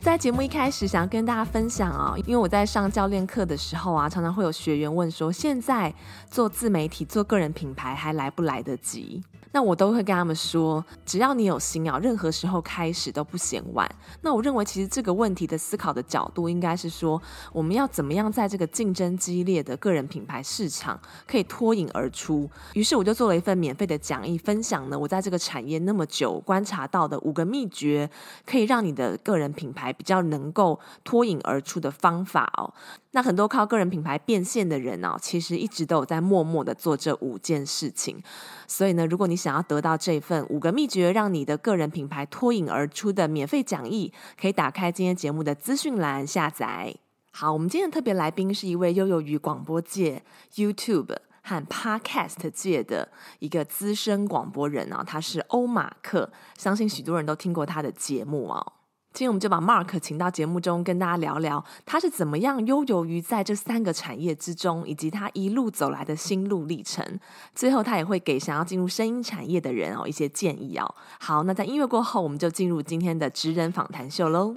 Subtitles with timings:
[0.00, 5.94] 在节目一开始，想要跟大家分享啊，因为我在上教练课的时候啊，常常会有学员问说，现在
[6.30, 9.22] 做自媒体、做个人品牌还来不来得及？
[9.52, 13.88] 那我都会跟他们说，只要你有心啊，任何时候开始都不嫌晚。
[14.22, 17.20] 那我认为，其实这个问题的思考的角度应该是说，
[17.52, 22.48] 我们要怎么样在这个竞争激烈的个人品牌市场可以脱颖而出。
[22.74, 28.08] 于是我就做了一份免费的讲义，分享呢我在这个产业那么久观察到的五个秘诀，
[28.46, 32.72] 可以让你的个人品牌比较能够脱颖而出的方法哦。
[33.12, 38.22] 那很多靠个人品牌变现的人哦，其实一直都有在默默的做这五件事情。
[38.68, 46.94] 所以呢，如果你想要得到这份五个秘诀，让你的个人品牌脱颖而出的免费讲义，可以打开今天节目的资讯栏下载。
[47.32, 50.22] 好，我们今天的特别来宾是一位悠游于广播界、
[50.54, 58.72] YouTube 和 Podcast 界的一个资深广播人啊，他是欧马克，相信许多人都听过他的节目哦。
[59.12, 67.04] 今天我们就把 Mark 请到节目中，跟大家聊聊他是怎么样悠游于在这三个产业之中，以及他一路走来的心路历程。
[67.52, 70.94] 最后，他也会给想要进入声音产业的人哦一些建议哦。
[71.18, 74.54] 好，那在音乐过后，我们就进入今天的职人访谈秀喽。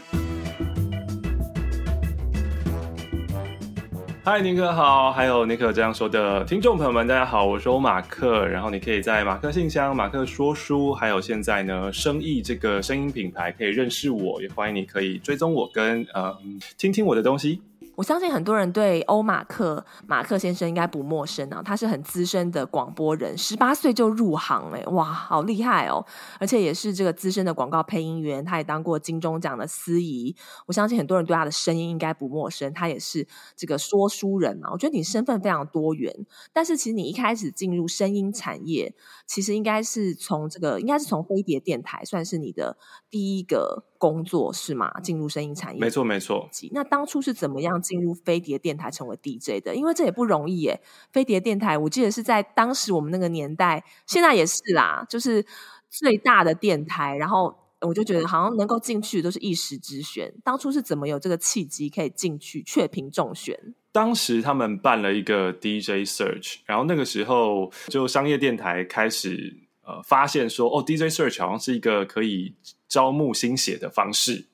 [4.26, 8.48] 嗨，尼克好，还有尼克这样说的听众朋友们，大家好，我是欧马克。
[8.48, 16.34] 然后你可以在马克信箱、马克说书，还有现在呢生意这个声音品牌可以认识我，也欢迎你可以追踪我跟呃
[16.78, 17.62] 听听我的东西。
[17.96, 26.04] 我相信很多人对欧马克马克先生应该不陌生啊，他是很资深的广播人，十八岁就入行，哎，哇，好厉害哦！
[26.40, 30.36] 而且也是这个资深的广告配音员，他也当过金钟奖的司仪。
[30.66, 34.70] 我相信很多人对他的声音应该不陌生，他也是这个说书人嘛。
[34.72, 38.96] 我觉得你身份非常多元，但是其实你一开始进入声音产业，
[39.28, 42.78] 其实应该是从这个，应该是从飞碟电台算是你的
[43.12, 43.86] 第一个。
[44.04, 44.92] 工作是吗？
[45.00, 46.50] 进入声音产业，没错没错。
[46.72, 49.74] 那当初是怎么样进入飞碟电台成为 DJ 的？
[49.74, 50.82] 因为这也不容易耶。
[51.14, 55.46] 飞碟电台，我记得是在当时我们那个年代，现在也是啦， 就是
[55.90, 57.16] 最大的电台。
[57.16, 60.34] 然后我就觉得好像能够进去都是一时之选。
[60.44, 63.58] 当初是怎么有这个契机可以进去，雀屏中选？
[63.94, 69.62] 当时他们办了一个 DJ Search，然后那个时候就商业电台开始。
[69.86, 72.56] 呃，发现说哦，DJ Search 好像是一个可以
[72.94, 74.46] 招募新血的方式。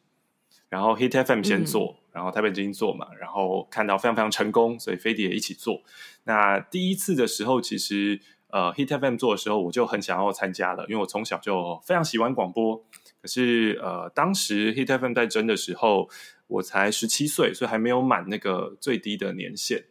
[0.70, 5.82] 然后 Hit FM 先做，嗯、然后台北之音做嘛，然后看到非常非常成功，所以飞碟也一起做。
[6.24, 12.82] 那第一次的时候，其实呃 Hit FM 做的时候，我就很想要参加了，因为我从小就非常喜欢广播。
[13.22, 16.08] 可是呃，当时 Hit FM 在征的时候，
[16.48, 19.84] 我才十七岁，所以还没有满那个最低的年限。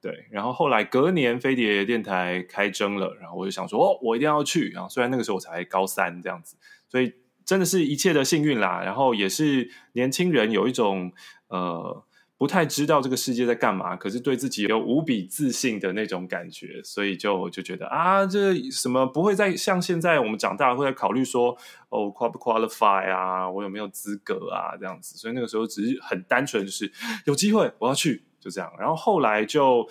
[0.00, 4.68] 对，然后后来隔年飞碟电台开征了，然后我就想说，哦，我一定要去。
[4.68, 6.56] 然后虽然那个时候我才高三这样子，
[6.88, 7.12] 所以
[7.48, 8.82] 真的是一切的幸运啦。
[8.84, 11.10] 然后也是年轻人有一种
[11.48, 12.04] 呃
[12.36, 21.56] 不太知道这个世界在干嘛，可是对自己有无比自信的那种感觉，所以就就觉得啊，这什么不会再像现在我们长大会在考虑说，
[21.88, 25.16] 哦，qualify 啊，我有没有资格啊这样子。
[25.16, 26.92] 所以那个时候只是很单纯，就是
[27.24, 28.22] 有机会我要去。
[28.40, 29.84] 就这样，然后后来就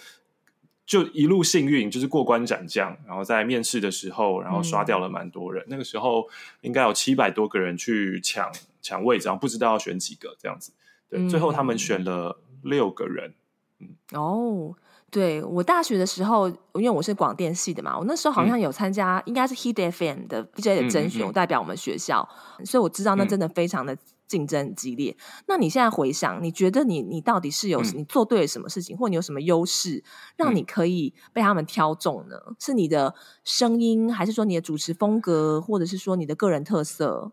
[0.88, 5.62] 就一路幸运，就是过关斩将，然后在面试的时候，然后刷掉了蛮多人。
[5.66, 6.28] 嗯、那个时候
[6.62, 8.50] 应该有七百多个人去抢
[8.82, 10.72] 抢位置，然后不知道要选几个这样子。
[11.10, 13.34] 对，嗯、最后他们选了六个人。
[13.80, 14.74] 嗯，哦，
[15.10, 22.28] 对，我大学的时候，因为我是广电系的嘛，我那时候好像有参加，应该是 Hit FM 的 DJ 的甄选，我、代表我们学校，
[22.66, 23.98] 所以我知道那真的非常的。
[24.28, 25.16] 竞争激烈，
[25.48, 30.04] 那你现在回想，你觉得你你到底是有、嗯、你做对了什么事情，或你有什么优势，
[30.36, 32.36] 让你可以被他们挑中呢？
[32.46, 33.16] 嗯、是你的
[33.46, 37.32] 声音，还是说你的主持风格，或者是说你的个人特色？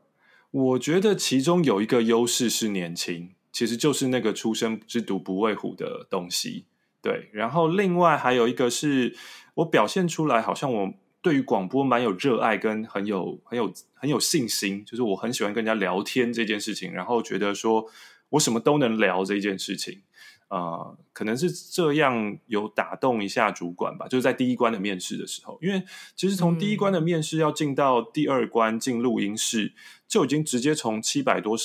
[0.52, 6.66] 我觉得其中有一个优势是年轻，其实就是那个初生之犊不畏虎的东西。
[7.04, 9.14] 对，然后另外还有一个是
[9.54, 10.94] 我表现出来，好像我。
[11.24, 17.86] 对于广播蛮有热爱跟很有很有很有信心，就是我很喜欢跟人家聊天这件事情，然后觉得说
[18.28, 20.02] 我什么都能聊这件事情，
[20.48, 24.06] 啊、呃，可能是这样有打动一下主管吧。
[24.06, 25.82] 就是在第一关的面试的时候，因为
[26.14, 29.72] 其实从第一关的面试要进到第二关进录音室，
[30.06, 31.56] 就已经直接从七百多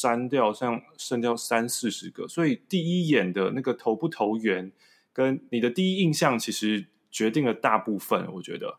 [0.00, 4.70] 删掉，像剩掉三四十个，所以第一眼的那个投不投缘，
[5.12, 8.32] 跟你的第一印象，其实决定了大部分。
[8.34, 8.78] 我觉得，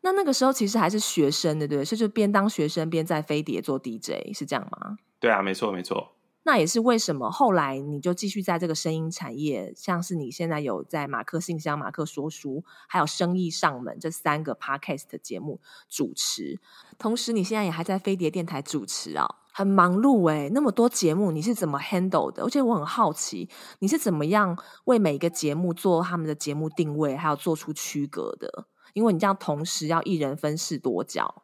[0.00, 1.84] 那那个时候其实还是学生的，对不对？
[1.84, 4.96] 是就边当学生边在飞碟做 DJ，是这样吗？
[5.20, 6.14] 对啊，没错，没错。
[6.44, 16.58] 那也是为什么后来你就继续在这个声音产业，像是你现在有在马克信箱、马克说书，还有生意上门这三个 podcast 的节目主持，
[16.98, 22.42] 同时你现在也还在飞碟电台主持啊，很忙碌哎，那么多节目你是怎么 handle 的？
[22.42, 23.48] 而且我很好奇，
[23.80, 28.66] 你是怎么样为每个节目做他们的节目定位，还有做出区隔的？
[28.94, 31.42] 因为你这样同时要一人分饰多角。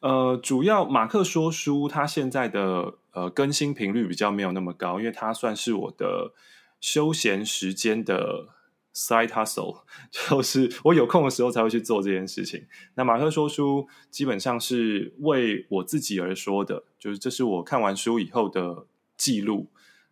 [0.00, 6.32] 呃，主要马克说书，它现在的呃更新频率比较没有那么高，因为它算是我的
[6.80, 8.48] 休闲时间的
[8.94, 12.66] side hustle， 就是我有空的时候才会去做这件事情。
[12.94, 19.70] 那马克说书基本上是为我自己而说的，就是这是我看完书以后的记录。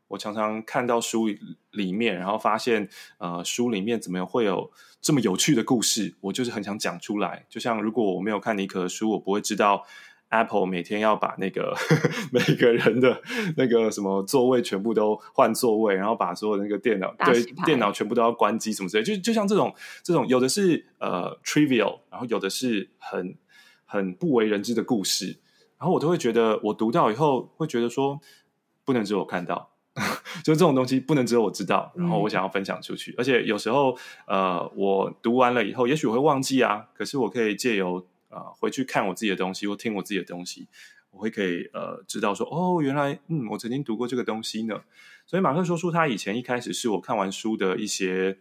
[0.09, 1.29] 我常常看到书
[1.73, 2.89] 里面，然后发现，
[3.19, 4.73] 呃，书里面怎么会有
[5.03, 6.15] 这么有趣的故事？
[6.23, 7.45] 我就是很想讲出来。
[7.51, 9.85] 就像如果我没有看尼可的书，我不会知道
[10.31, 13.21] Apple 每天要把那个呵呵 每个人的
[13.57, 19.03] 那个什么座位全部都换座位，然后把所有的那个电脑对电脑全部都要关机什么之类。
[19.03, 23.37] 就就像这种这种，有的是呃 trivial，然后有的是很
[23.85, 25.39] 很不为人知的故事，
[25.79, 28.21] 然后我都会觉得，我读到以后会觉得说，
[28.85, 29.71] 不能只有我看到。
[30.45, 33.11] 就这种东西不能只有我知道，然后我想要分享出去。
[33.11, 33.97] 嗯、而且有时候，
[34.29, 36.87] 呃，我读完了以后，也许我会忘记啊。
[36.95, 40.69] 可是我可以借由呃回去看我自己的东西，或听我自己的东西，
[41.11, 44.83] 我会可以呃知道说，哦，原来嗯，我曾经读过这个东西呢。
[45.27, 48.39] 所以马克说书，他以前一开始是我看完书的一些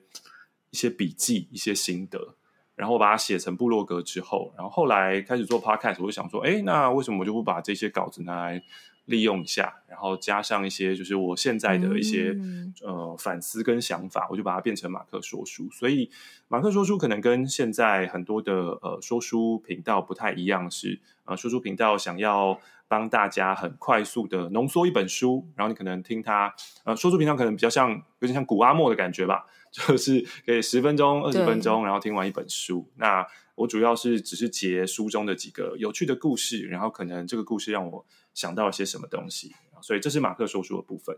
[0.70, 2.36] 一些笔记、一些心得，
[2.76, 8.64] 然后我把它写成部落格之后，然后后来开始做 podcast，我就想说，哎，那为什么我就不把这些稿子拿来
[9.08, 15.70] 利用一下，然后加上一些就是我现在的一些、嗯、呃反思跟想法，我就把它变成马克说书。
[15.72, 16.10] 所以
[16.50, 22.60] 马克说书可能跟现在很多的呃说书频道不太一样，是呃说书频道想要
[22.90, 32.86] 帮大家很快速的浓缩一本书，然后你可能听它呃说书频道可能比较像有点像古阿莫的感觉吧， 就是可以十分钟、二十分钟，然后听完一本书。
[32.98, 33.26] 那
[33.56, 38.06] 我主要是只是截书中的几个有趣的故事，然后可能这个故事让我。
[38.38, 41.18] 想到了些什么东西，所以这是马克说书的部分。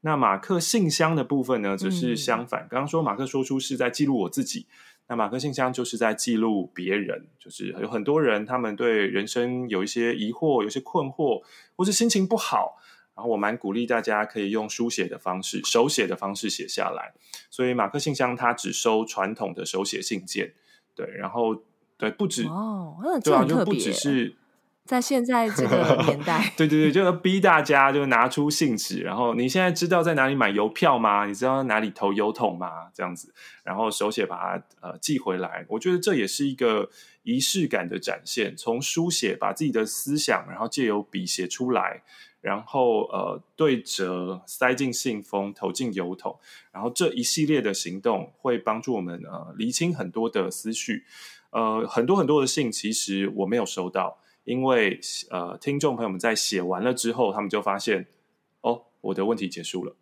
[0.00, 2.64] 那马克信箱的部分呢，则是相反。
[2.64, 4.66] 嗯、刚刚说马克说书是在记录我自己，
[5.06, 7.28] 那马克信箱就是在记录别人。
[7.38, 11.40] 就是有很多人，他们对人生有一些疑惑，有些困惑，
[11.76, 12.76] 或是心情不好，
[13.14, 17.14] 然后我蛮鼓励大家可以用书写的方式、手写的方式写下来。
[17.48, 20.52] 所以马克信箱它只收传统的手写信件，
[20.96, 21.62] 对，然后
[21.96, 24.34] 对，不止哦，对啊，就不只是。
[24.86, 31.26] 在现在这个 年代，对对对，就要逼大家就拿出信纸，然后你现在知道在哪里买邮票吗？
[31.26, 32.88] 你知道哪里投邮筒吗？
[32.94, 33.34] 这样子，
[33.64, 35.66] 然后手写把它呃寄回来。
[35.68, 36.88] 我觉得这也是一个
[37.24, 42.02] 仪式感的展现，从书写把自己的思想，然后借由笔写出来，
[42.40, 46.38] 然后呃对折塞进信封，投进邮筒，
[46.70, 51.04] 然后这一系列的行动会帮助我们呃厘清很多的思绪。
[51.50, 54.18] 呃，很多很多的信其实我没有收到。
[54.46, 58.06] 因为呃，听众朋友们在写完了之后，他们就发现，
[58.60, 59.96] 哦，我的问题结束了，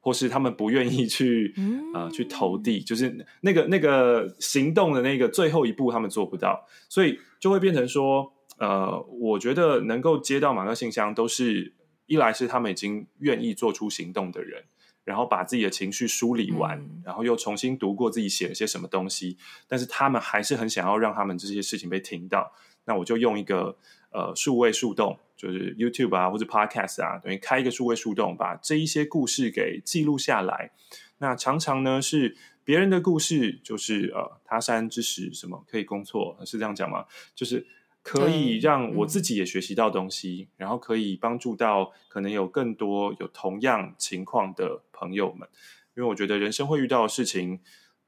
[0.00, 1.54] 或是他们不愿意去
[1.94, 11.72] 呃去投递，就是那个那个行动的那个最后一步，他们做不到，所以就会变成说，呃，我觉得能够接到马克信箱，都是
[12.06, 14.64] 一来是他们已经愿意做出行动的人，
[15.04, 22.52] 然后把自己的情绪梳理完，嗯、然后又重新读过自己写了些什么东西，但是他们还是很想要让他们这些事情被听到。
[22.84, 23.76] 那我就用一个
[24.10, 30.72] 呃数位树洞，就是 YouTube 啊或者 Podcast 啊，等于开一个数位树洞，把这一些故事给记录下来。
[31.18, 37.04] 那常常呢是别人的故事，就是呃他山之石什么可以攻错，是这样讲吗？
[37.34, 37.66] 就是
[38.02, 45.48] 可以让我自己也学习到东西，嗯、然后可以帮助到可能有更多有同样情况的朋友们。
[45.96, 47.60] 因为我觉得人生会遇到的事情。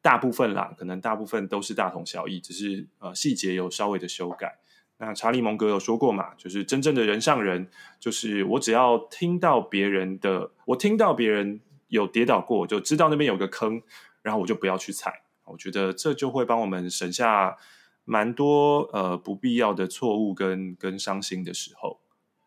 [0.04, 4.58] 大部分啦，可能大部分都是大同小异，只是呃细节有稍微的修改。
[5.04, 7.68] 那查理蒙格有说过嘛，就是真正的人上人，
[7.98, 13.82] 就是我只要听到别人的，我听到别人有跌倒过，就知道那边有个坑，
[14.22, 15.22] 然后我就不要去踩。
[15.46, 17.56] 我觉得这就会帮我们省下
[18.04, 21.98] 蛮多呃不必要的错误跟跟伤心的时候。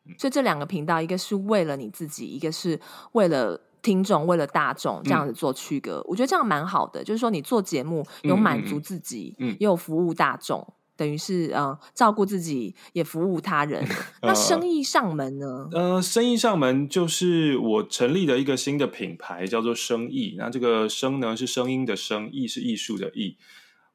[0.06, 2.80] 嗯，所以这两个频道，一个是为了你自己，一个是
[3.12, 3.62] 为了。
[3.86, 7.04] 听众为了大众这样子做区隔，嗯、我觉得这样蛮好的。
[7.04, 10.74] 就是说，你做节目有满足自己，嗯，也有服务大众。
[10.96, 13.86] 等于是呃照顾自己也服务他人。
[14.22, 15.70] 那生意上门呢？
[15.72, 20.36] 呃，生意上门就是我成立的一个新的品牌，叫做生意。
[20.38, 23.38] 那这个声呢是声音的声，艺是艺术的艺。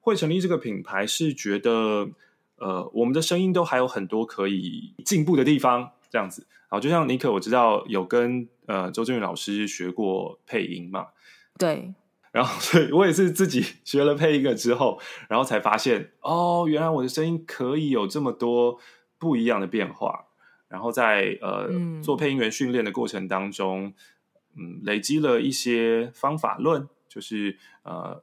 [0.01, 2.09] 会成立这个品牌是觉得
[2.57, 6.47] 呃我们的声音都还有很多可以进步的地方，这样子。
[6.69, 11.09] 好，就像尼克，我知道有跟呃周正宇老师学过配音嘛？
[11.59, 11.95] 对。
[12.33, 18.79] 然后，所以我也是自己 学了配音之后，然后才发现，哦，原来我的声音可以有这么多
[19.19, 20.27] 不一样的变化。
[20.69, 23.93] 然后在呃、嗯、做配音员训练的过程当中，
[24.57, 28.23] 嗯，累积了一些方法论，就是呃。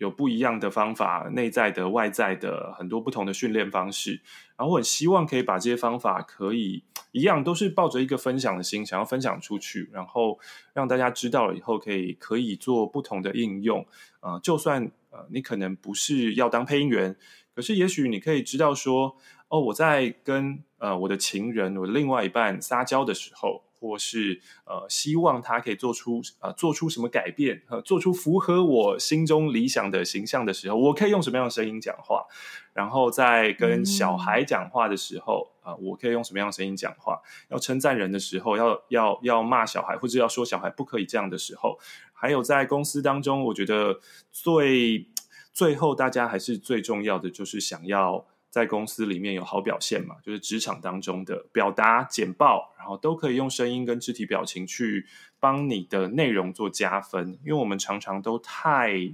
[0.00, 4.22] 有不一样的方法，内在的、外在的，很多不同的训练方式。
[4.56, 10.38] 然后我很希望可以把这些方法可以一样，都是抱着一个分享的心，想要分享出去，然后
[10.72, 13.86] 让大家知道了以后，可以可以做不同的应用。
[14.20, 17.14] 呃，就算呃你可能不是要当配音员，
[17.54, 23.64] 可是也许你可以知道说，哦，我在跟呃我的情人、我的另外一半撒娇的时候。
[23.80, 32.26] 或是呃，希望他可以做出呃，做出什么改变，呃，做出符合我心中理想的形象的时候，我可以用什么样的声音讲话？
[32.74, 37.20] 然后在跟小孩讲话的时候，啊、嗯呃，我可以用什么样的声音讲话？
[37.48, 41.78] 要称赞人的时候，要要要骂小孩，或者要说小孩不可以这样的时候，
[42.12, 43.98] 还有在公司当中，我觉得
[44.30, 45.08] 最
[45.52, 48.26] 最后大家还是最重要的，就是想要。
[48.50, 50.16] 在公司里面有好表现嘛？
[50.24, 55.06] 就是职场当中的表达、简报，然后都可以用声音跟肢体表情去
[55.38, 57.38] 帮你的内容做加分。
[57.44, 59.12] 因为我们常常都太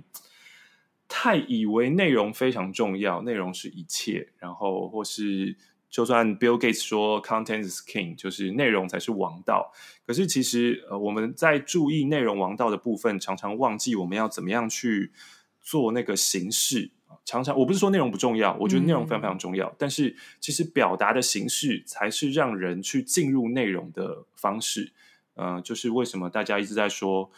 [1.06, 4.32] 太以为内容非常重要，内容是一切。
[4.38, 5.54] 然后或是
[5.90, 9.70] 就算 Bill Gates 说 “Content is King”，就是内容才是王道。
[10.06, 15.12] 可是其实呃，我们在注意内容王道的部分，常常忘记我们要怎么样去
[15.60, 16.90] 做那个形式。
[17.26, 19.68] 常常我不是说内容不重要，我觉得内容非常非常重要。
[19.68, 24.92] 嗯、但是其实表达的形式才是让人去进入内容的方式。
[25.34, 27.30] 呃，就是为什么大家一直在说，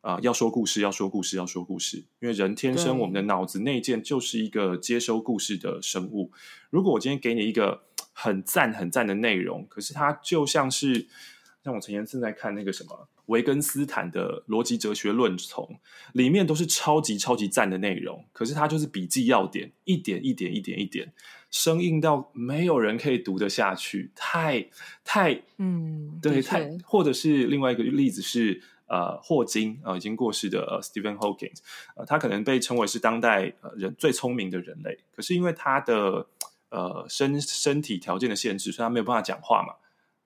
[0.00, 1.98] 呃，要说故事，要说故事，要说故事。
[2.20, 6.32] 因为人天生我们的脑子内建就是一个接收故事的生物。
[6.70, 11.06] 如果我今天给你一个很赞很赞的内容，可是它就像是
[11.62, 13.06] 像我前天正在看那个什么。
[13.26, 15.78] 维根斯坦的逻辑哲学论丛
[16.12, 21.12] 里面都是超级超级赞的内容，可是它就是笔记要点，一点一点一点一点，
[21.50, 24.68] 生硬到没有人可以读得下去，太
[25.04, 31.52] 太嗯，对，太或者是另外一个例子是呃霍金啊、呃，已经过世的、呃、Stephen Hawking，
[31.96, 36.26] 呃，他可能被称为是当代呃人最聪明的人类，可是因为他的
[36.68, 39.74] 呃身身体条件的限制，所以他没有办法讲话嘛。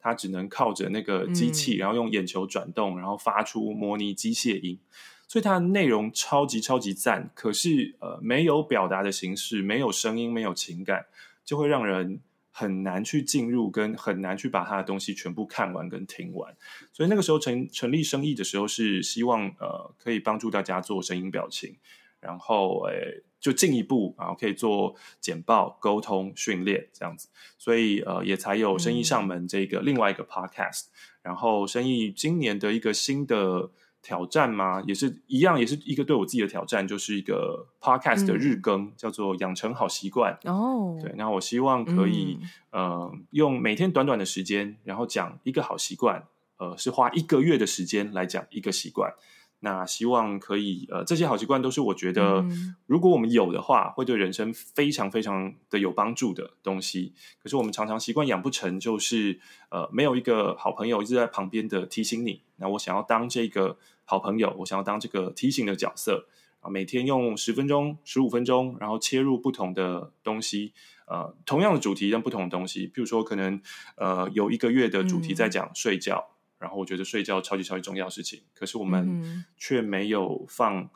[0.09, 4.79] 他只能靠着那个机器，然后用眼球转动，嗯、然后发出模拟机械音，
[5.27, 7.31] 所以它的内容超级超级赞。
[7.35, 11.05] 可是呃，没有表达的形式，没有声音，没有情感，
[11.45, 16.57] 就会让人很难去进入，跟很难去把他的东西全部看完跟听完。
[16.93, 21.77] 所以那个时候成成立生意的时候，是希望呃可以帮助大家做声音表情，
[22.21, 22.95] 然后诶。
[22.95, 30.91] 欸就进一步啊，可以做简报、沟通、训练这样子，所以呃，也才有生意上门这个另外一个 podcast，嗯。
[31.23, 33.71] 然后生意今年的一个新的
[34.03, 40.37] 挑战嘛，也是一样，也是一个对我自己的挑战，就是一个 podcast 的日更，嗯、叫做养成好习惯。
[40.43, 42.41] 哦，对，那我希望可以、
[42.73, 49.15] 嗯、呃，用每天短短的时间，然后讲一个好习惯，呃，是花一个月的时间来讲一个习惯。
[49.61, 52.45] 那希望可以，呃，这些好习惯都是我觉得，
[52.87, 57.13] 如果我们有的话，会对人生非常非常的有帮助的东西。
[57.43, 62.43] 可是我们常常习惯养不成，就是呃，没有一个好朋友一直在旁边的提醒你。
[62.57, 66.29] 那我想要当这个好朋友，我想要当这个提醒的角色
[66.61, 70.73] 啊，每天用十分钟、十五分钟，然后切入不同的东西，
[71.09, 72.87] 呃，同样的主题，但不同的东西。
[72.87, 73.61] 譬如说，可能
[73.97, 76.29] 呃，有一个月的主题在讲睡觉。
[76.31, 80.91] 嗯然后我觉得睡觉超级超级重要的事情，可是我们却没有放，嗯、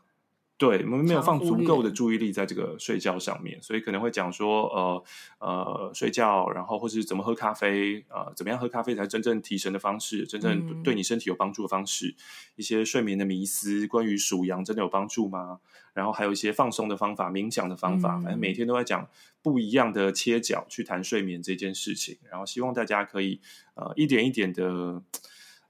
[0.59, 5.05] 对，我们没有放足够的注意力在这个睡觉上面，所以可能会讲说，呃
[5.39, 12.17] 呃，睡觉，然后或是怎么喝咖啡，呃，怎么样喝咖啡才真正提神的方式，真正对你身体有帮助的方式，嗯、
[12.57, 15.61] 一些睡眠的迷思，关于数羊真的有帮助吗？
[15.95, 19.09] 然后还有一些放松的方法，冥想的方法，嗯、反正每天都在讲
[19.43, 23.41] 不一样的切角去谈睡眠这件事情，然后希望大家可以
[23.75, 25.03] 呃一点一点的。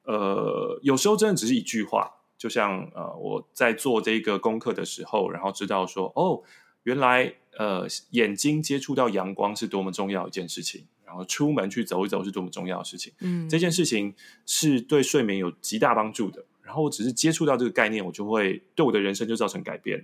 [0.05, 6.43] 呃，有时候真的只是一句话，就像呃，我在做这个功课的时候，然后知道说，哦，
[6.83, 13.13] 原来呃，眼睛接触到阳光是多么重要一件事情，然后出门去走一走是多么重要的事情。
[13.21, 16.45] 嗯，这件事情是对睡眠有极大帮助的。
[16.63, 19.99] 然后我只是接触到这个概念，我就会对我的人生就造成改变。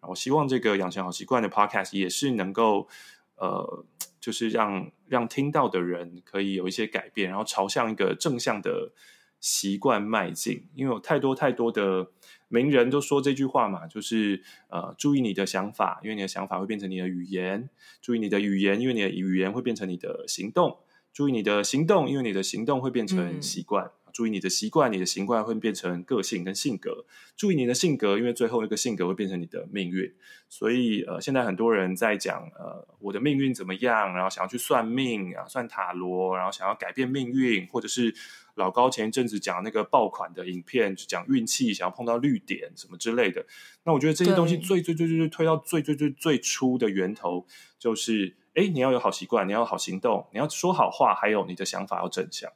[0.00, 2.88] 然后希望这个养成好习惯的 Podcast 也是能够。
[3.36, 3.86] 呃，
[4.20, 8.92] 就是让让听到的人可以有一些改变，然后朝向一个正向的
[9.40, 10.68] 习惯迈进。
[10.74, 12.10] 因为有太多太多的
[12.48, 17.68] 名人都说这句话嘛，就是呃，注意你的想法，因为你的想法会变成你的语言；
[18.00, 20.78] 注意你的语言，因为你的语言会变成你的行动；
[21.12, 23.86] 注意你的行动，因为你的行动会变成习惯。
[23.86, 27.06] 嗯注意你的习惯，你的习惯会变成个性跟性格。
[27.38, 30.12] 注意你的性格，因为最后那个性格会变成你的命运。
[30.46, 38.14] 所以，呃，现在很多人在讲，呃，我的命运怎么样，然后想要去算命啊，算塔罗，然后想要改变命运，或者是
[38.56, 43.46] 老高前一阵子讲那个爆款的影片，就讲运气，想要碰到绿点什么之类的。
[43.84, 47.46] 那我觉得这些东西最最最最最推到最最最最初的源头，
[47.78, 52.52] 就是，哎，你要有好习惯，你要有好行动，你要说好话，还有你的想法要正向。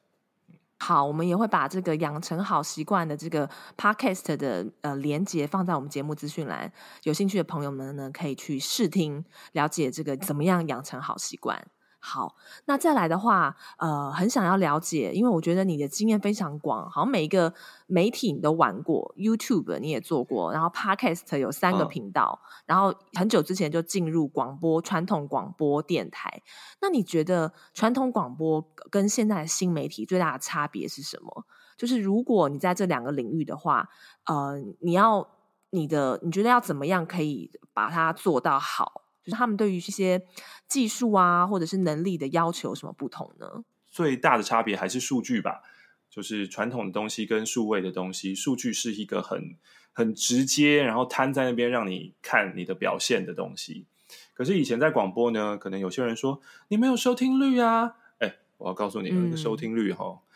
[0.86, 6.70] 好，我们也会把这个养成好习惯的这个 podcast 的呃连接放在我们节目资讯栏，
[7.04, 11.66] 有兴趣的朋友们呢，可以去试听，了解这个怎么样养成好习惯。
[12.06, 17.54] 好，那再来的话，呃，很想要了解，因为我觉得你的经验非常广，好像每一个
[17.86, 26.42] 媒体你都玩过，YouTube 你也做过，然后 Podcast 有三个频道，嗯、然后很久之前就进入广播传统广播电台。
[26.82, 31.46] 那你觉得传统广播跟现在的新媒体最大的差别是什么？
[31.78, 33.88] 就是如果你在这两个领域的话，
[34.26, 35.26] 呃，你要
[35.70, 39.03] 你的你觉得要怎么样可以把它做到好？
[39.24, 40.22] 就是他们对于这些
[40.68, 43.64] 技术啊，或者是能力的要求有什么不同呢？
[43.90, 45.62] 最大的差别还是数据吧，
[46.10, 49.56] 就是传统的东西跟数位的东西，数据是一个很
[49.92, 53.86] 很直接，然后摊在那边让你看你的表现的东西。
[54.34, 60.28] 可是以前在广播呢，可能有些人说你没有收听率啊，哎，我要告诉你，那个收听率哈、哦，嗯、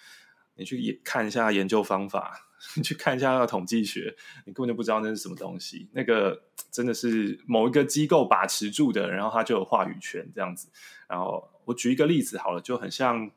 [0.57, 2.48] 你去看一下研究方法。
[2.77, 5.89] 你 去看一下那个统计学，你根本就不知道那是什么东西。
[5.93, 10.69] 那个真的是某一个机构把持住的，然后他就有话语权这样子。
[11.07, 13.31] 然后我举一个例子好了，就很像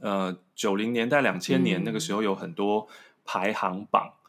[0.00, 2.88] 呃九零年代、两千年那个时候有很多
[3.24, 4.12] 排行榜。
[4.16, 4.20] 嗯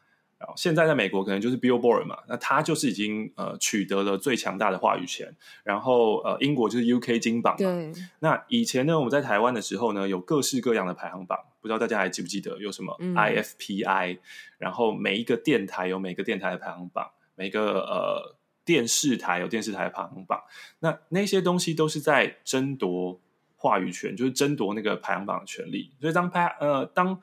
[0.56, 5.36] 现在在美国可能就是 Billboard 嘛，那他就是已经呃取得了最强大的话语权。
[5.64, 7.58] 然后呃英国就是 UK 金榜嘛。
[7.58, 7.94] 对。
[8.20, 14.20] 那以前呢，我们在台湾的时候呢，有各式各样的排行榜，不知道大家还记不记得有什么 IFPI、嗯。
[14.58, 20.42] 然后每一个电台有每个电台的排行榜，每个呃电视台有电视台的排行榜。
[20.80, 23.20] 那那些东西都是在争夺
[23.56, 25.92] 话语权，就是争夺那个排行榜的权利。
[26.00, 27.20] 所以当拍呃当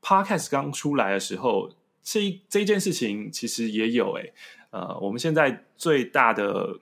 [0.00, 1.70] Podcast 刚出来的时候。
[2.06, 4.32] 这这件事情其实也有诶，
[4.70, 6.78] 呃，我们现在最大的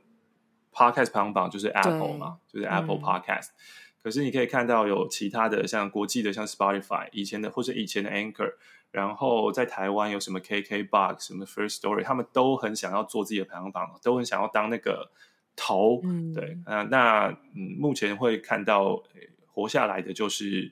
[0.70, 3.48] podcast 排行榜就是 Apple 嘛，就是 Apple Podcast。
[3.48, 3.56] 嗯、
[4.02, 8.52] 可是你可以看到有其他的，像国际的，像 Spotify，以前的或者以前的 Anchor，
[8.90, 15.10] 然后在台湾有什么 KKBox、什么 First Story，他们都很想要做自己的排行榜，都很想要当那个
[15.56, 16.02] 头。
[16.04, 19.02] 嗯、对，呃、那嗯，目前会看到
[19.46, 20.70] 活下来的就是。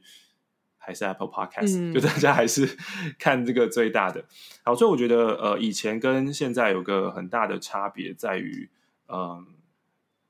[0.85, 2.77] 还是 Apple Podcast，、嗯、就大家还是
[3.19, 4.25] 看这个最大的。
[4.65, 8.69] 好，所以我觉得，呃，以前跟现在有个很大的差别在于，
[9.07, 9.47] 嗯、呃，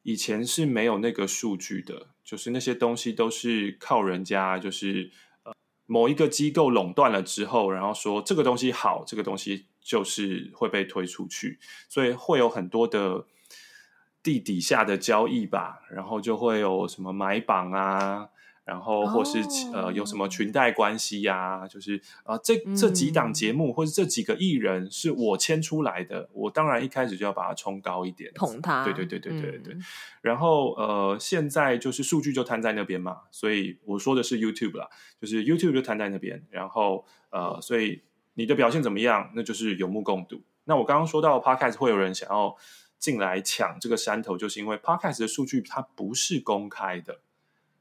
[0.03, 5.11] 以前是没有那个数据的，就是那些东西都是靠人家，就是
[5.45, 5.55] 呃
[5.87, 13.25] 某一个机构垄断了之后，然后说这个东西好，这个东西就是会被推出去，所以会有很多的
[14.23, 18.29] 地底下的交易吧，然后就会有什么买榜啊。
[18.65, 19.75] 然后或是、oh.
[19.75, 21.69] 呃有什么裙带关系呀、啊？
[21.69, 28.85] 就是啊、呃、这这几档节目、嗯、或者这几个艺人是我签出来的，我当然一开始就要把它冲高一点，捧他。
[28.85, 29.77] 对对对对对对
[30.21, 34.89] 然后呃现在就是数据就摊在那边嘛，所以我说的是 YouTube 啦，
[35.21, 36.47] 就是 YouTube 就摊在那边。
[36.51, 38.03] 然后呃所以
[38.35, 40.41] 你的表现怎么样，那就是有目共睹。
[40.65, 42.57] 那我刚刚说到 Podcast 会有人想要
[43.01, 47.19] 进来抢这个山头，就是因为 Podcast 的数据它不是公开的。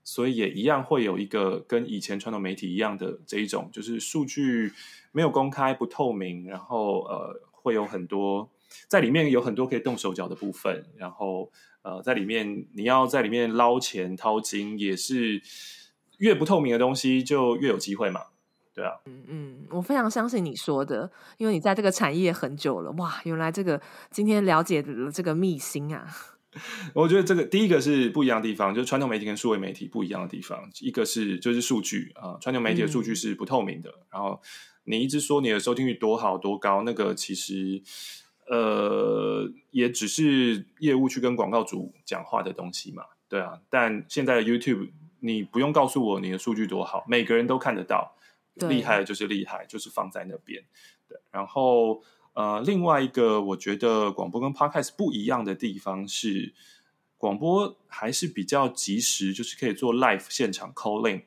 [0.04, 4.74] 所以也一样会有一个跟以前传统媒体一样的这一种，就是数据
[5.12, 8.50] 没有公开、不透明，然后呃会有很多
[8.88, 11.52] 在里面有很多可以动手脚的部分，然后
[11.84, 15.42] 呃在里面你要在里面捞钱掏金，也是
[16.18, 18.22] 越不透明的东西就越有机会嘛，
[18.74, 26.08] 对啊，嗯嗯，我非常相信你说的，因为你在这个产业很久了，哇，原来这个今天了解了这个秘辛啊。
[26.94, 30.70] 我觉得这个第一个是不一样的地方，就是传统媒体跟数位媒体不一样的地方。
[30.82, 33.90] 一个是就是数据啊，传统媒体的数据是不透明的。
[33.90, 34.42] 嗯、然后
[34.84, 37.82] 你一直说你的收听率多好多高，那个其实
[38.48, 43.62] 呃也只是业务去跟广告主讲话的东西嘛，对啊。
[43.70, 48.16] 但现在的 YouTube，你不用告诉我你的数据多好，每个人都看得到，
[48.60, 50.62] 对厉害的就是厉害，就是放在那边。
[51.08, 52.04] 对，然后。
[52.34, 56.54] 呃，另外一个我觉得广播跟 Podcast 不一样的地方是，
[57.18, 61.24] 广播还是比较及时，就是可以做 live 现场 call in。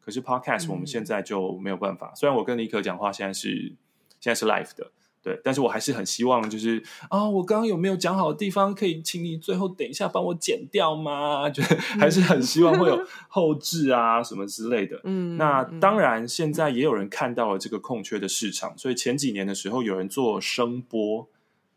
[0.00, 2.12] 可是 podcast 我们现在就没有办法。
[2.14, 3.74] 嗯、虽然我跟尼可讲话现在是
[4.20, 4.92] 现在是 live 的。
[5.24, 11.48] 对，但是我还是很希望，就是啊、哦，我刚刚有没有讲好的地方，可以请你最后等一下帮我剪掉吗？
[11.50, 11.62] 就
[11.98, 15.00] 还是很希望会有 后置啊什么之类的。
[15.04, 21.26] 嗯，那当然，现在也有人看到了这个空缺的市场，所以前几年的时候，有人做声波，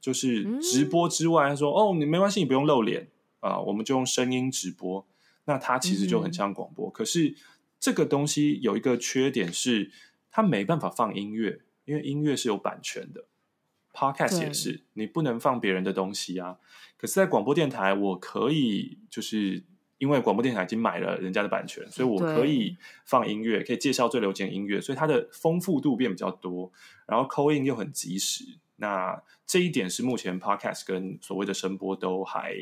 [0.01, 3.07] 就是直播之外，他说哦，你没关系，你不用露脸
[3.39, 5.05] 啊，我们就用声音直播。
[5.45, 7.33] 那它其实就很像广播，可是
[7.79, 9.89] 这个东西有一个缺点是，
[10.29, 13.23] 它没办法放音乐，因为音乐是有版权的。
[13.97, 16.59] Podcast 也是，你不能放别人的东西啊。
[16.97, 19.63] 可是，在广播电台，我可以，就是
[19.97, 26.71] 因为广播电台已经买了人家的版权，所以我可以放音乐，可以介绍最流行的音乐，所以它的丰富度变比较多。
[27.07, 32.53] 然后 call in 又很及时，那这一点是目前 Podcast 跟所谓的声波都还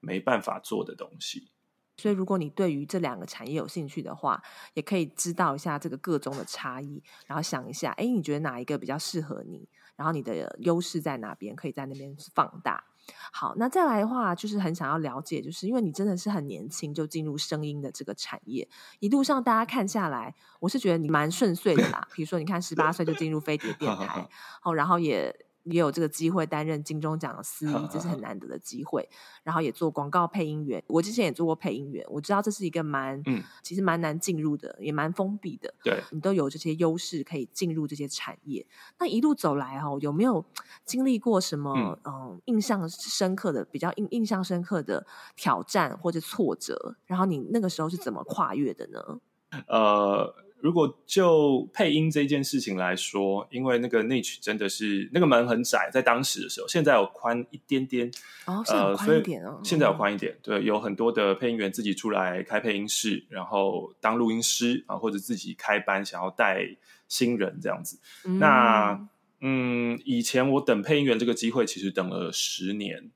[0.00, 1.48] 没办法做的东西。
[1.96, 4.42] 所以，如果你对于这两个产业有兴趣的话，
[4.74, 9.68] 也可以知道一下这个个中的差异，然后想一下，哎，你觉得哪一个比较适合你？
[9.96, 11.54] 然后你的优势在哪边？
[11.54, 12.84] 可以在那边放大。
[13.32, 18.68] 好，那再来的话，就是很想要了解，就是因为你真的是很年轻就进入声音的这个产业，
[19.00, 22.06] 一路上大家看下来，我是觉得你蛮顺遂的啦。
[22.12, 24.28] 比如说，你看十八岁就进入飞碟电台，
[24.62, 25.46] 好，然后也。
[25.64, 29.08] 也有这个机会担任金钟奖的司仪，这是很 难得的机会。
[29.42, 35.72] 然后也做广告配音员，我之前也做过配音员，我知道这是一个蛮，嗯，其实蛮难进入的，也蛮封闭的。
[35.82, 38.66] 对，你都有这些优势可以进入这些产业。
[38.98, 40.44] 那一路走来哦，有没有
[40.84, 46.96] 经历过什么嗯，嗯印象深刻的、比较印印象深刻的挑战或者挫折？
[47.06, 49.20] 然后你那个时候是怎么跨越的呢？
[49.66, 50.34] 呃。
[50.62, 58.10] 如果就配音这件事情来说，因为那个 niche 真的是那个门很窄，在当时的时候，现在有宽一点点
[58.46, 66.64] 哦，现在有宽一点哦，现在有宽一点，对，有很多的配音员自己出来开配音室，然后当录音师啊，或者自己开班想要带
[67.08, 67.98] 新人这样子。
[68.24, 69.08] 嗯那
[69.40, 73.10] 嗯，以前我等配音员这个机会，其实等了十年。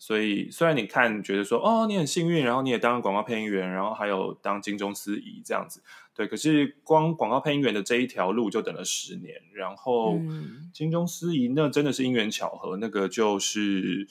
[0.00, 5.82] 所以，虽然你看觉得说，哦，你很幸运，然后你也当了广告配音员，然后还有当金钟司仪这样子，
[6.18, 6.26] 对。
[6.26, 10.18] 可是光广告配音员的这一条路就等了十年，然后
[10.74, 14.06] 金钟司仪那真的是因缘巧合，那个就是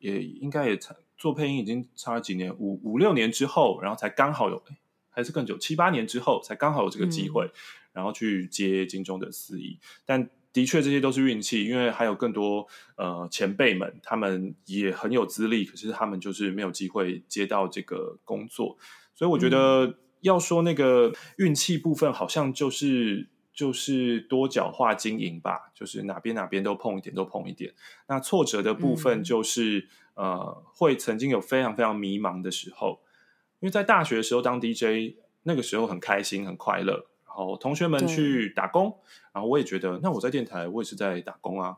[0.00, 0.78] 也应该也
[1.16, 4.60] 做配音已经差了几年，五五六年之后，然后才刚好有，
[5.08, 7.52] 还是更久，七八年之后才刚好有这个机会，嗯、
[7.92, 10.28] 然后去接金钟的司仪，但。
[10.52, 18.78] 的确，这些都是运气，因为还有更多呃前辈们，他们也很有资历，可是他们就是没有机会接到这个工作，
[19.14, 27.72] 所以我觉得要说那个运气部分，好像就是就是多角化经营吧，就是哪边哪边都碰一点，都碰一点。
[28.08, 33.00] 那挫折的部分就是、嗯、呃，会曾经有非常非常迷茫的时候，
[33.60, 37.06] 因为在大学的时候当 DJ，那个时候很开心，很快乐。
[37.26, 38.98] 然后，同学们去打工，
[39.32, 41.76] 然后我也觉得，那我在电台，我也是在打工啊。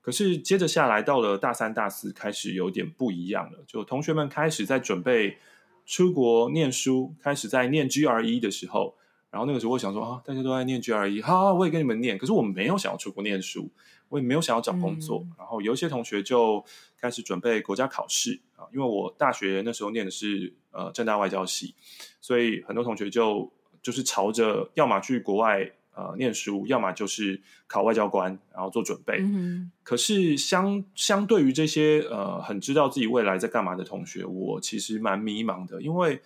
[0.00, 3.64] 可是接着下来，到了大三、大四，开始有点不一样了。
[3.66, 5.36] 就同学们开始在准备
[5.84, 8.94] 出国念书，开始在念 GRE 的时候，
[9.30, 12.16] 然后那个时候我想说啊，大家都在念 GRE，好，我也跟你们念。
[12.18, 13.70] 可是我没有想要出国念书，
[14.08, 15.20] 我也没有想要找工作。
[15.24, 16.64] 嗯、然后有一些同学就
[17.00, 21.74] 开始准备国家考试啊，因为我大学那时候念的是呃政大外交系，
[22.20, 23.50] 所以很多同学就。
[23.84, 29.18] 就是朝着要么去国外呃念书，要么就是考外交官，然后做准备。
[29.20, 36.20] 嗯、可是相相对于这些呃很知道自己未来在干嘛的同学，我其实蛮迷茫的，因为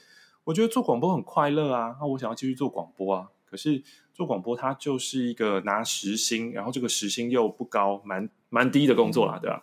[0.45, 3.29] 我觉得做广播很快乐啊，那我想要继续做广播啊。
[3.51, 9.63] 可是做广播它就是一个拿时薪，然后这个时薪又不高，蛮蛮低的工作啦，对吧？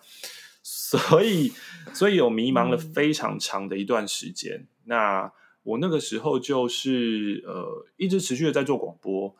[0.64, 1.54] 所以
[1.94, 4.56] 所以有迷茫了非常长的一段时间。
[4.56, 9.36] 嗯、那我那个时候就是呃，一直持续的在做广播，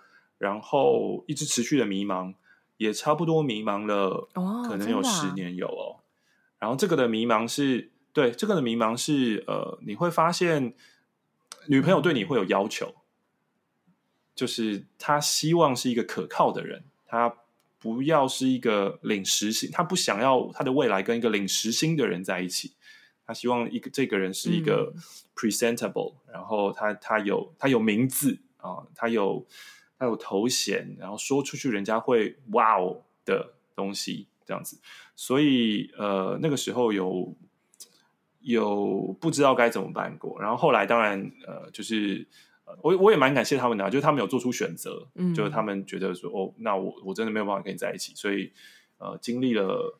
[0.46, 2.36] 然后一直持续的迷茫，
[2.78, 4.30] 也差不多迷茫了，
[4.68, 6.06] 可能有十年有哦。
[6.60, 10.76] 然后这个的迷茫是对这个的迷茫是呃，你会发现
[11.68, 12.94] 女朋友对你会有要求，
[14.36, 17.36] 就是她希望是一个可靠的人，她
[17.80, 22.74] 不要是一个领时薪，她不想要她的未来跟一个领时薪的人在一起。
[23.28, 24.94] 他希望一个这个人是一个
[25.36, 29.44] presentable，嗯、然后他他有他有名字啊，他有
[29.98, 34.80] 他有头衔，然后说出去人家会哇哦的东西这样子。
[35.16, 37.36] 所以呃那个时候有
[38.42, 42.28] 有不知道该怎么办过，然后后来当然呃就是
[42.82, 48.52] 我我也蛮感谢他们的，就是他们有做出选择，嗯、就是他们觉得说哦，那我我真的没有办法跟你在一起，所以
[48.98, 50.00] 呃经历了。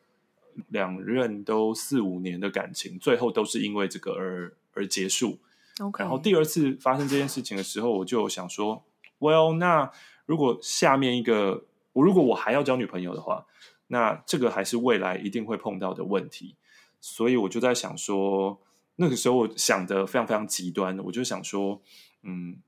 [0.68, 5.38] 两任都四五年的感情，最后都是因为这个而而结束。
[5.76, 5.98] Okay.
[5.98, 8.82] 然后第二次发生这件事情的时候，我就想说
[9.18, 9.90] ，Well，那
[10.24, 13.46] 如果下面一个我如果我还要交女朋友的话，
[13.88, 16.56] 那这个还是未来一定会碰到的问题。
[17.00, 18.60] 所以我就在想说，
[18.96, 21.80] 那个时候我想的非常非常极端，我就想说，
[22.22, 22.58] 嗯，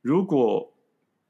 [0.00, 0.72] 如果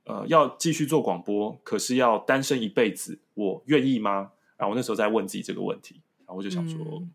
[0.05, 4.33] 呃要继续做广播，可是要单身一辈子，我愿意吗？
[4.57, 6.79] 然后我那时候在问自己这个问题，然后我就想说。
[6.93, 7.13] 嗯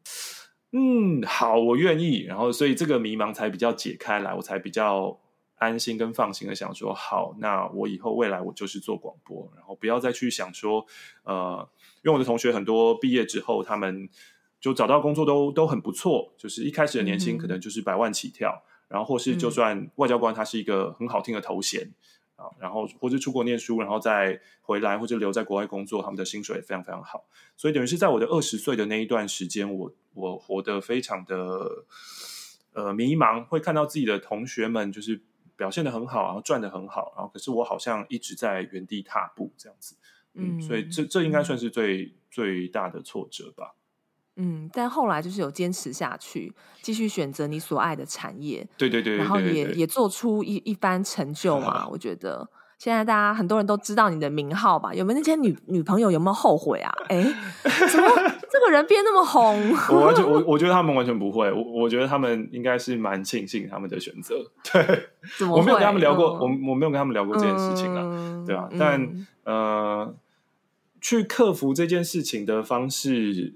[0.78, 2.24] 嗯，好，我愿意。
[2.24, 5.18] 然后，所以这个迷茫才比较解开来，我才比较
[5.56, 10.86] 安心跟放心的想说，好，那我以后未来我就是做广播，然后不要再去想说，
[11.24, 11.68] 呃，
[12.04, 14.10] 因为我的同学很多毕业之后，他们
[14.60, 21.92] 就找到工作都都很不错，就是一开始的年薪可能就是百万起跳，嗯、然后或是就算外交官，他是一个很好听的头衔。
[22.38, 27.24] 啊，然后或者出国念书，然后再回来，或者留在国外工作，他们的薪水也非常非常好。
[27.56, 31.86] 所以等于是在我的二十岁的那一段时间，我我活得非常的
[32.74, 35.22] 呃迷茫，会看到自己的同学们就是
[35.56, 39.96] 表现的很好，然后赚的很好，然后可是我好像一直在原地踏步这样子。
[40.34, 43.76] 嗯，嗯，所以这这应该算是最、嗯、最大的挫折吧。
[44.38, 51.88] 嗯，但后来就是有坚持下去，继续选择你所爱的产业，对对对，然后也也做出一一番成就嘛。
[51.90, 54.94] 我觉得现在大家很多人都知道你的名号吧？
[54.94, 56.94] 有没有那些女女朋友有没有后悔啊？
[57.10, 57.22] 哎，
[57.64, 58.10] 怎么
[58.50, 59.72] 这个人变那么红？
[59.90, 64.36] 我完全我我觉得他们完全不会，我我觉得他们应该是蛮庆幸他们的选择。
[64.72, 65.08] 对，
[65.48, 68.70] 我没有跟他们聊过，嗯、我我没有跟他们聊过这件事情啊，嗯、对吧？
[68.78, 70.16] 但、嗯、呃，
[71.02, 73.56] 去克服这件事情的方式。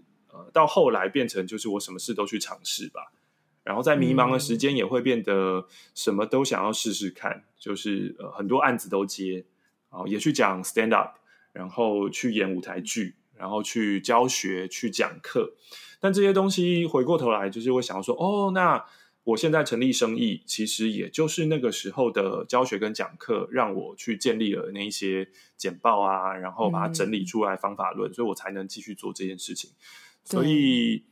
[0.53, 3.11] 到后来变成就是我什么事都去尝试吧，
[3.69, 9.45] 然后在迷茫的时间也会变得什么都想要试试看，就是呃很多案子都接，
[9.89, 11.19] 啊也去讲 stand up，
[11.53, 15.53] 然后去演舞台剧，然后去教学去讲课，
[15.99, 18.83] 但这些东西回过头来就是会想要说，哦，那
[19.25, 29.69] 我现在成立生意，其实也就是那个时候的教学跟讲课，让我去建立了那一些简报啊，然后把它整理出来方法论，所以我才能继续做这件事情。
[30.23, 31.03] 所以，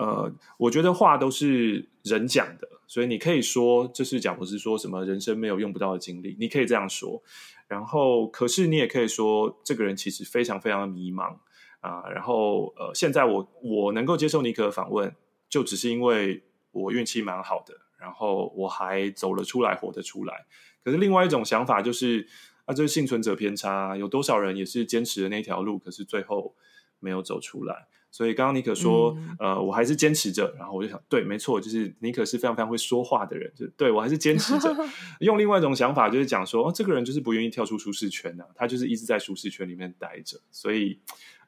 [0.00, 7.22] 呃，我觉得话都是人讲的，所以你可以说这是贾伯斯说什么人生没有用不到的经历，你可以这样说。
[7.68, 11.36] 然后，可是你也可以说这个人其实非常非常的迷茫
[11.80, 12.08] 啊。
[12.08, 15.14] 然后，呃，现在我我能够接受尼可的访问，
[15.50, 20.46] 就只是因为我运气蛮好的，然后我还走了出来，活得出来。
[20.82, 22.26] 可是另外一种想法就是，
[22.64, 26.56] 啊，这是幸存者偏差，有多少人也是坚持的那条路，可是最后
[27.00, 27.86] 没有走出来。
[28.10, 34.74] 所以刚刚尼可说，嗯、呃，我还是坚持着，然后我就想，对，没错，就是尼可是非常非常会说话的人，就对我还是坚持着。
[35.20, 40.38] 用另外一种想法，就是讲说，哦，这个人就是不愿意跳出舒适圈的，啊，他就是一直在舒适圈里面待着。
[40.50, 40.98] 所以，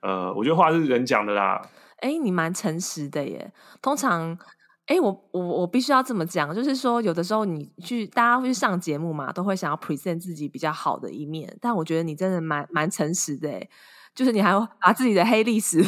[0.02, 1.68] 呃，我觉得话是人讲的啦。
[1.96, 3.52] 哎，你蛮诚实的耶。
[3.80, 4.38] 通常，
[4.86, 13.68] 哎，我我我必须要这么讲，就是说，有的时候你去大家会去上节目嘛，都会想要 present 自己比较好的一面，但我觉得你真的蛮蛮诚实的，哎，
[14.14, 15.84] 就是你还要把自己的黑历史。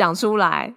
[0.00, 0.74] 讲出来，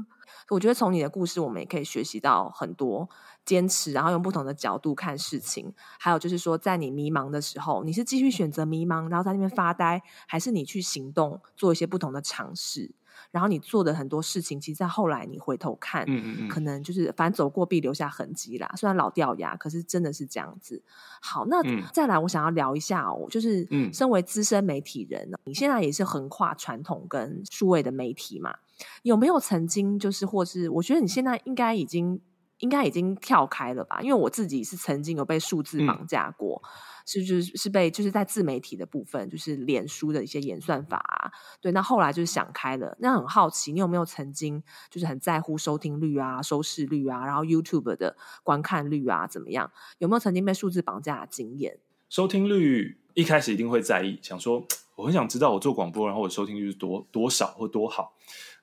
[0.48, 3.06] 我觉得从你的故事，我们也可以学习到很多
[3.44, 5.74] 坚持，然后用不同的角度看事情。
[5.98, 12.92] 还有就是说，在你迷茫的时候，你是继续选择迷茫，然后在那边发呆，还是你去行动，做一些不同的尝试？
[13.32, 18.70] 然后你做的很多事情，其实在后来你回头看，嗯嗯嗯，可能就是反正走过必留下痕迹啦。
[18.76, 20.80] 虽然老掉牙，可是真的是这样子。
[21.20, 28.54] 好，那再来，我想要聊一下哦，就是身为资深媒体人，嗯、你现在也是横跨传统跟数位的媒体嘛？
[29.02, 32.20] 有没有曾经就是，或是我觉得你现在应该已经
[32.58, 34.00] 应该已经跳开了吧？
[34.02, 36.62] 因为我自己是曾经有被数字绑架过。
[36.62, 36.68] 嗯
[37.06, 42.96] 是就是是被就是在自媒体的部分，就是脸书的一些演算法啊，对，那后来就是想开了。
[43.00, 49.70] 那很好奇，你有没有曾经就是很在乎收听率啊、收视率啊，然后 YouTube 的观看率啊怎么样？
[49.98, 51.78] 有没有曾经被数字绑架的经验？
[52.08, 58.14] 收听率一开始一定会在意，想说我很想知道我做广播，然后我收听率是多多少或多好。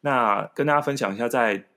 [0.01, 1.67] 那跟大家分享一下，在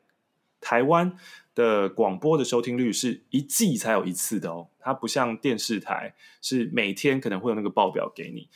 [0.61, 1.17] 台湾。
[1.55, 8.49] 的广播的收听率是一季才有一次的哦，它不像电视台是每天可能会有那个报表给你。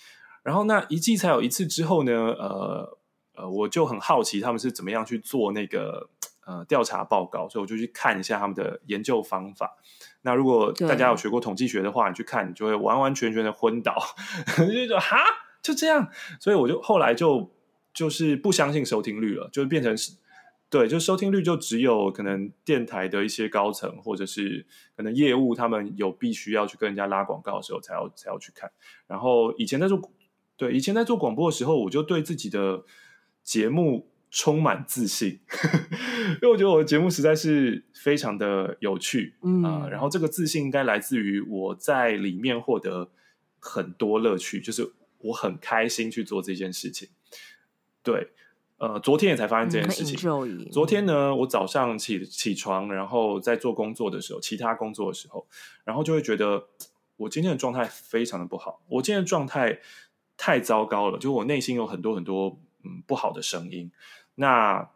[0.43, 2.99] 然后那一季才有一次之后呢，呃
[3.35, 6.09] 呃，我就很好奇他们是怎么样去做那个
[6.47, 9.77] 呃调查报告，所以我就去看一下他们的研究方法。
[10.23, 13.95] 那如果大家有学过统计学的话，你去看，你就会完完全全的昏倒，
[14.57, 15.19] 就说哈
[15.61, 16.09] 就这样。
[16.41, 17.53] 所以我就后来就
[17.93, 20.13] 就是不相信收听率了，就变成是。
[20.69, 28.71] 对，就收听率就只有可能电台的一些高层，或者是可能业务，他们有必须要去跟人家拉广告的时候，才要才要去看。
[29.07, 30.13] 然后以前在做，
[30.57, 32.85] 对，以前在做广播的时候，我就对自己的
[33.45, 35.39] 节目充满自信，
[36.43, 43.13] 因为我觉得我的节目实在是非常的有趣，嗯、呃，然后这个自信应该来自于我在里面获得
[43.61, 47.09] 很多乐趣，就是我很开心去做这件事情。
[48.03, 48.31] 对，
[48.79, 50.19] 呃，昨天也才发现这件事情。
[50.47, 55.47] 嗯、昨天呢，我早上起起床，然后在做工作的时候，其他工作的时候，
[55.85, 56.67] 然后就会觉得
[57.17, 59.81] 我今天的状态非常的不好，我今天的状态
[60.37, 63.91] 太糟糕了，就我内心有很多很多嗯不好的声音。
[64.35, 64.91] 那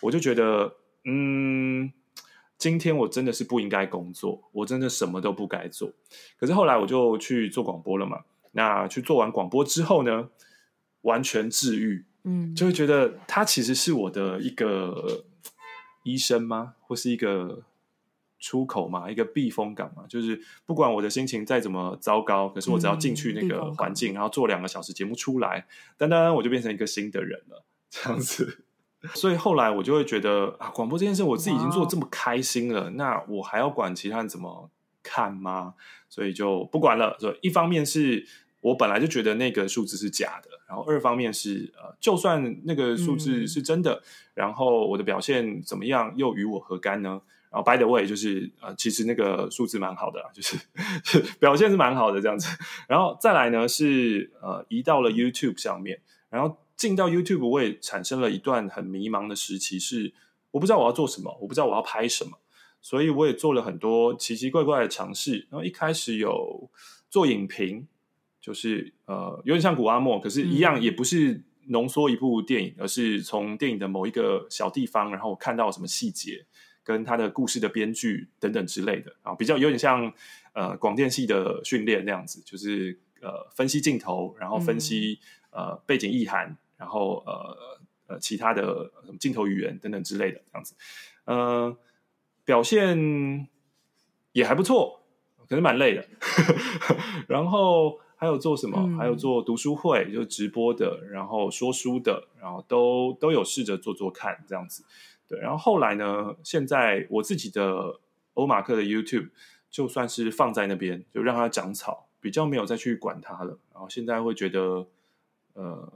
[0.00, 1.92] 我就觉得，嗯，
[2.56, 5.92] 今天我真的是不应该工作，我真的什么都不该做。
[6.38, 8.24] 可是后来我就去做广播了嘛。
[8.52, 10.30] 那去做完广播之后呢，
[11.02, 15.24] 完全治愈，嗯，就会觉得他其实是我的一个
[16.02, 16.74] 医生吗？
[16.80, 17.62] 或是一个
[18.40, 20.04] 出口嘛，一个避风港嘛。
[20.08, 28.64] 就是不管我的心情再怎么糟糕，可是我只要进去那个环境，然后做两个小时节目出来，单单我就变成一个新的人了，这样子。
[29.14, 34.68] 所以后来我就会觉得啊，广播这件事我自己已经做得这么开心了，那我还要管其他人怎么
[35.00, 35.74] 看吗？
[36.08, 37.16] 所以就不管了。
[37.20, 38.26] 所以一方面是
[38.66, 44.02] 我本来就觉得那个数字是假的，然后二方面是呃，就算那个数字是真的，嗯、
[44.34, 47.20] 然后我的表现怎么样又与我何干呢？
[47.50, 50.56] 然后 by the way 就是呃，其实那个数字蛮好的，就是
[51.38, 52.48] 表现是蛮好的这样子。
[52.88, 56.58] 然后再来呢是呃，移到了 YouTube 上面，然后。
[56.76, 60.12] 进到 YouTube，我也产生了一段很迷茫的时期，是
[60.50, 62.32] 我不知道我要做什么，我不知道我要拍什么，
[62.82, 65.46] 所以我也做了很多奇奇怪怪的尝试。
[65.50, 66.68] 然后一开始有
[67.08, 67.88] 做影评，
[68.46, 76.46] 就是呃有点像古阿莫，可是一样也不是浓缩一部电影，嗯、而是从电影的某一个小地方，然后看到什么细节，
[76.84, 80.12] 跟他的故事的编剧等等之类的，然后比较有点像
[80.52, 85.18] 呃广电系的训练那样子，就是呃分析镜头，然后分析、
[85.50, 86.56] 嗯、呃背景意涵。
[86.78, 87.56] 然后呃
[88.06, 90.74] 呃，其他的什么镜头语言等等之类的这样子，
[91.24, 91.74] 呃，
[92.44, 93.48] 表现
[94.32, 95.00] 也还不错，
[95.48, 96.06] 可是蛮累的。
[97.26, 98.76] 然后还有做什么？
[98.78, 104.84] 嗯、还有做读书会，就是直播的，然后说书的，然后都都有试着做做看这样子。
[105.28, 108.00] 对，然后后来呢，现在我自己的
[108.34, 109.28] 欧马克的 YouTube
[109.70, 113.58] 就算是放在那边，就让它长草，比较没有再去管它了。
[113.72, 114.86] 然后现在会觉得，
[115.54, 115.92] 呃。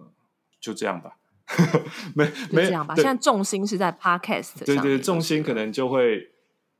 [0.60, 1.16] 就这样吧，
[2.14, 2.94] 没没这样吧。
[2.94, 6.32] 现在重心是在 Podcast 上，对对，重心可能就会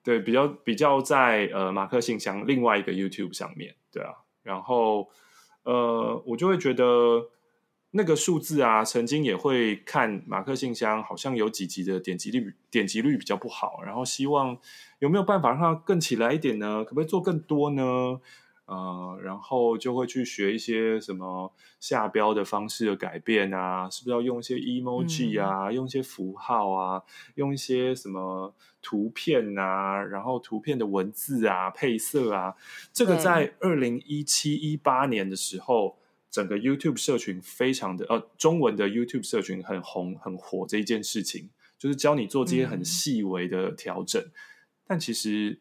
[0.05, 4.12] 对比较比较在呃马克信箱另外一个 YouTube 上面，对啊。
[4.42, 5.09] 然后
[5.64, 7.29] 呃，我就会觉得
[7.92, 14.57] 那个数字啊，曾经也会看马克信箱，好像有几集的点击率点击率比较不好，然后希望
[15.01, 16.85] 有没有办法让它更起来一点呢？
[16.85, 18.20] 可不可以做更多呢？
[18.70, 27.02] 呃，然后就会去学一些什么下标的方式的改变啊，是不是要用一些 emoji 啊，嗯、用一些符号啊，
[27.35, 32.54] 用一些什么图片啊，然后图片的文字啊、配色啊，
[32.92, 35.98] 这个在二零一七一八年的时候，
[36.30, 44.30] 整个 YouTube 社群非常的呃，中文的 YouTube 社群很红很火这一件事情，就是教你做这些很细微的调整，嗯、
[44.87, 45.59] 但其实。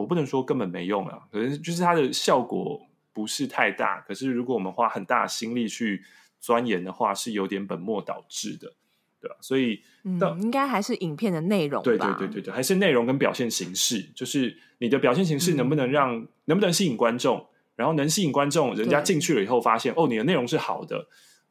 [0.00, 2.80] 我不能说根本没用啊，可能就是它的效果
[3.12, 4.00] 不是太大。
[4.00, 6.02] 可是如果我们花很大心力去
[6.40, 8.72] 钻研的话，是有点本末倒置的，
[9.20, 9.36] 对吧？
[9.40, 11.84] 所以，嗯，应该还是影片的内容吧。
[11.84, 21.06] 对对对对对，还是内容跟表现形式，就是你的表现形式能不能让、嗯、能不能吸引观众，然后能吸引观众，人家进去了以后发现哦，你的内容是好的，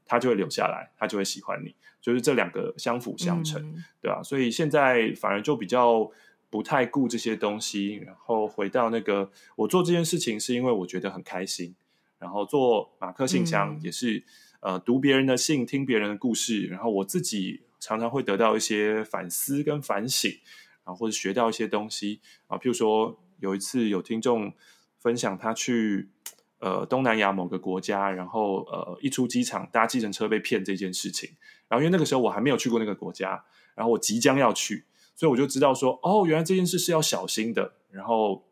[0.06, 4.21] 他就会留下来，他就会喜欢你，就是这两个相辅相成，嗯、对吧？
[4.21, 6.12] 所以现在反而就比较。
[6.54, 11.74] 不太顾这些东西，然后回到那个，我做这件事情是因为我觉得很开心，
[12.20, 14.20] 然后做马克信箱也是，
[14.60, 20.32] 嗯、呃，读别人的信，听别人的故事，然后我自己常常会得到一些反思跟反省，
[20.86, 24.54] 然后或者学到一些东西啊，譬如说有一次有听众
[25.00, 26.08] 分享他去
[26.60, 31.32] 呃东南亚某个国家，然后呃一出机场搭计程车被骗这件事情，
[31.68, 34.86] 然后因为那个时候我还没有去过那个国家，然后我即将要去。
[35.15, 37.73] 所以我就知道说，哦，原来这件事是要小心的。
[37.91, 38.43] 然后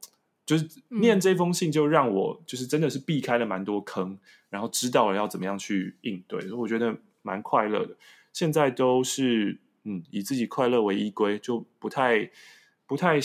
[0.46, 4.20] 就是念这封信，就让我就是真的是避开了蛮多坑，
[4.52, 6.40] 然后知道了要怎么样去应对。
[6.42, 7.98] 所以我觉得蛮快乐的。
[8.32, 12.30] 现在都是嗯，以自己快乐为依归，就不太
[12.86, 13.20] 不太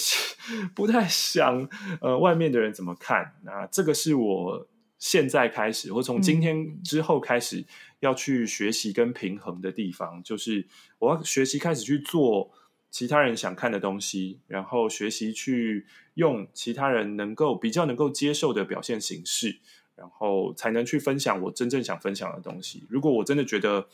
[0.75, 1.69] 不太想
[2.01, 3.35] 呃外面的人怎么看。
[3.45, 4.67] 那这个是我
[4.99, 7.63] 现在开始，或从今天之后开始
[8.01, 10.67] 要去学习跟平衡的地方，就是
[10.99, 12.51] 我要学习开始去做。
[12.97, 15.85] 其他人想看的东西，然后学习去
[16.15, 19.59] 用其他人能够比较能够接受的表现形式，
[19.97, 22.85] 然后才能去分享我真正想分享的东西。
[22.89, 23.87] 如果我真的觉得，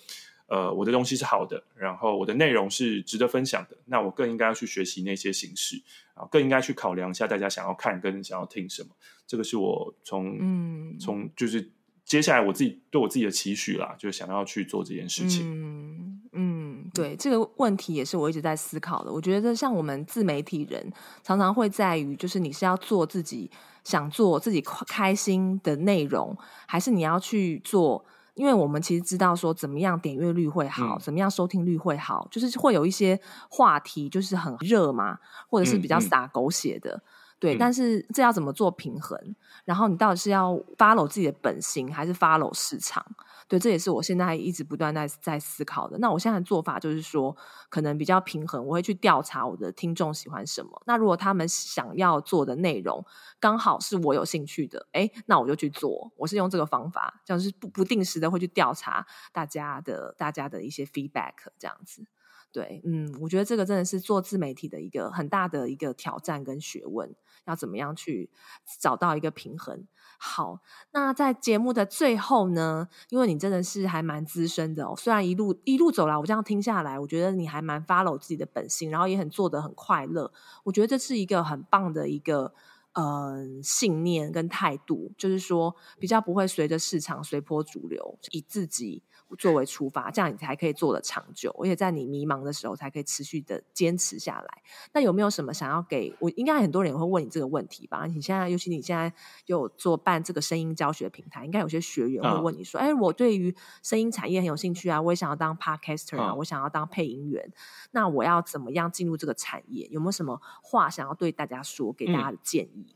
[0.46, 5.82] 呃，我的东西是好的，然后我的内容是值得分享的，那我更应该要去学习那些形式
[6.14, 8.90] 啊，更应该去考量一下大家想要看跟想要听什么。
[9.26, 11.68] 这个是我从嗯从就是
[12.05, 15.44] 接下来我自己对我自己的期许啦，就是想要去做这件事情。
[15.46, 19.12] 嗯嗯，对，这个问题也是我一直在思考的。
[19.12, 20.92] 我觉得像我们自媒体人，
[21.22, 23.50] 常常会在于就是你是要做自己
[23.84, 26.36] 想做自己开心的内容，
[26.66, 28.05] 还是你要去做？
[28.34, 35.18] 因为我们其实知道说怎么样点阅率会好，嗯、怎么样收听率会好，就是会有一些话题就是很热嘛，
[35.50, 36.90] 或者是比较洒狗血的。
[36.92, 37.03] 嗯嗯
[37.43, 39.18] 对，但是这要怎么做平衡？
[39.64, 43.05] 然后你到底是要 follow 自己的本心，还是 follow 市场？
[43.49, 45.99] 对，这也是我现在一直不断在在思考的。
[45.99, 47.36] 那我现在的做法就是说，
[47.68, 50.80] 可能比较平衡，我会去调查我的听众喜欢什么。
[50.86, 53.05] 那如果他们想要做的内容
[53.40, 56.12] 刚好是我有兴趣的，哎，那我就去做。
[56.16, 62.07] 我是用这个方法，就是不不定时的会去调查大家的大家的一些 feedback，这样子。
[62.53, 67.14] 对，嗯，我觉得这个真的是做自媒体的一个很大的一个挑战跟学问。
[67.44, 68.30] 要怎么样去
[68.78, 69.84] 找到一个平衡？
[70.16, 70.61] 好，
[70.92, 80.32] 那在节目的最后呢，因为你真的是还蛮资深的哦，虽然一路一路走来，我这样听下来，我觉得你还蛮 follow 自己的本心，然后也很做得很快乐。
[80.62, 82.55] 我觉得这是一个很棒的一个
[82.92, 89.03] 呃信念跟态度，就是说比较不会随着市场随波逐流，以自己。
[89.36, 94.62] 作为出发，这样你才可以做得长久，而且在你迷茫的时候才可以持续的坚持下来。
[94.92, 96.30] 那有没有什么想要给我？
[96.30, 98.06] 应该很多人也会问你这个问题吧？
[98.06, 99.12] 你现在，尤其你现在
[99.46, 107.52] 有做办这个声音教学平台，应该有些学员会问你说：“哎、嗯，我对于声音产业很有兴趣啊，我也想要当 podcaster 啊，嗯、我想要当配音员，
[107.92, 109.86] 那我要怎么样进入这个产业？
[109.90, 112.86] 有没有什么话想要对大家说，给大家的建议？”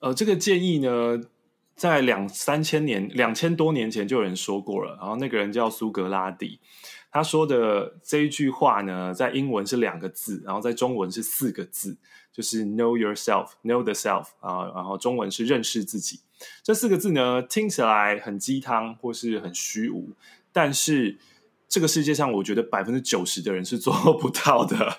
[0.00, 1.20] 嗯、呃，这个建议呢？
[1.76, 6.58] 在两三千年、两千多年前就有人说过了，然后那个人叫苏格拉底，
[7.10, 11.98] 他说的这一句话呢，在英文是两个字，然后在中文是四个字，
[12.32, 16.20] 就是 “know yourself”、“know the self” 啊，然后中文是认识自己。
[16.62, 20.12] 这四个字呢，听起来很鸡汤或是很虚无，
[20.52, 21.18] 但是
[21.68, 24.98] 这个世界上，我觉得百分之九十的人是做不到的。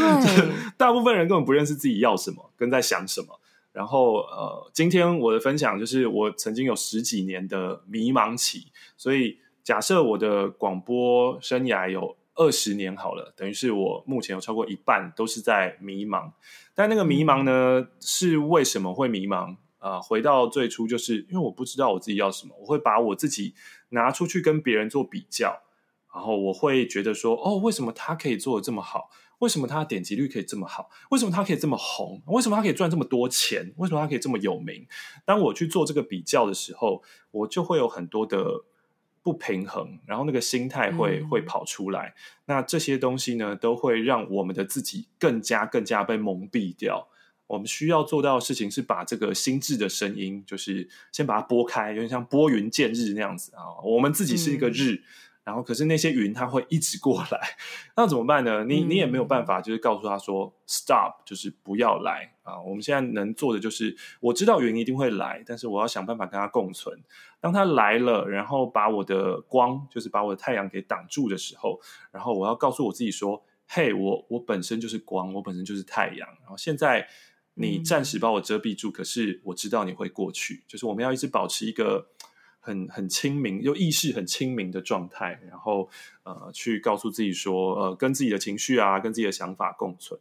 [0.76, 3.40] 大部分人根本不认识自己要什么，跟在想什么。
[3.74, 16.30] 然后，呃，今天我的分享就是我曾经有十几年的迷茫期，所以假设我的广播生涯有二十年好了，等于是我目前有超过一半都是在迷茫。
[16.72, 19.56] 但那个迷茫呢，是为什么会迷茫？
[19.78, 23.54] 啊、呃，回到最初，就是因为我不知道我自己要什么，我会把我自己
[23.88, 25.60] 拿出去跟别人做比较，
[26.14, 29.10] 然后我会觉得说，哦，为什么他可以做的这么好？
[29.44, 30.88] 为什么他的点击率可以这么好？
[31.10, 32.22] 为什么他可以这么红？
[32.28, 33.74] 为什么他可以赚这么多钱？
[33.76, 34.86] 为什么他可以这么有名？
[35.26, 38.64] 当我去做这个比较的时候，我就会有很多的
[39.22, 42.14] 不平衡，然后那个心态会、嗯、会跑出来。
[42.46, 47.08] 那这些东西呢，都会让我们的自己更加更加被蒙蔽掉。
[47.46, 53.76] 我们需要做到的事情是把这个心智的声音，就是先把它拨开，有点像拨云见日那样子啊。
[53.84, 54.94] 我们自己是一个日。
[54.94, 55.02] 嗯
[55.44, 57.38] 然后，可是那些云它会一直过来，
[57.96, 58.64] 那怎么办呢？
[58.64, 62.58] 你你也没有办法，就是告诉他说、嗯、stop，就是不要来啊。
[62.62, 66.98] 我们现在能做的就是，我知道云一定会来，但是我要想办法跟它共存。
[67.40, 71.78] 当它来了，然后把我的光，就是把我的太阳给挡住的时候，
[72.10, 76.26] 然后我要告诉我自己说：嘿，我我本身就是光，我本身就是太阳。
[76.40, 77.06] 然后现在
[77.52, 80.64] 你暂时把我遮蔽住，嗯、可是我知道你会过去。
[80.66, 82.06] 就是我们要一直保持一个。
[82.64, 85.90] 很很清明，又意识很清明的状态，然后
[86.22, 90.18] 呃，去告诉自己说，呃，跟自己的情绪啊，跟自己的想法共存。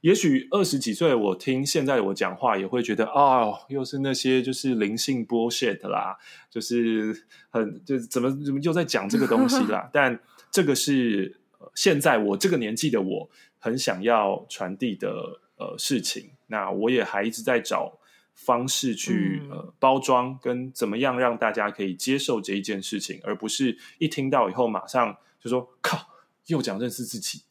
[0.00, 6.18] 也许二十几岁，我听现在的我讲话，也会觉得啊、哦，又是那些就是灵性 bullshit 啦，
[6.50, 9.88] 就是很就是怎么怎么又在讲这个东西啦。
[9.94, 10.18] 但
[10.50, 11.38] 这个是
[11.76, 13.30] 现在我这个年纪的我
[13.60, 16.30] 很想要传递的呃事情。
[16.48, 17.96] 那我也还一直在找。
[18.36, 26.06] 方式去呃包装跟怎么样让大家可以接受这一件事情，而不是一听到以后马上就说靠，
[26.46, 27.42] 又讲认识自己，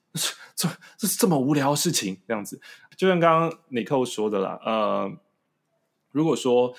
[0.55, 2.61] 这这是这么无聊的事情这样子。
[2.95, 5.11] 就像刚刚尼寇说的啦，呃，
[6.11, 6.73] 如果说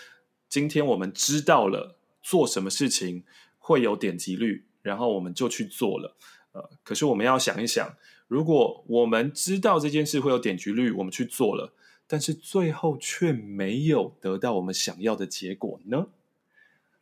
[0.49, 3.25] 今天我们知道了做什么事情
[3.59, 6.17] 会有点击率，然后我们就去做了，
[6.53, 7.95] 呃，可是我们要想一想，
[8.29, 11.75] 如果我们知道这件事会有点击率，我们去做了。
[12.07, 16.07] 但是最后却没有得到我们想要的结果呢？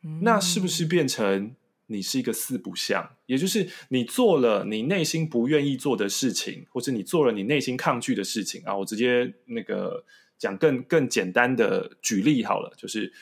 [0.01, 1.55] 嗯、那是不是变成
[1.87, 3.15] 你是一个四不像？
[3.25, 8.75] 也就是你做了你内心不愿意做的事情，或者你做了你内心抗拒的事情啊？
[8.75, 10.03] 我直接那个
[10.37, 13.13] 讲更更简单的举例好了，就是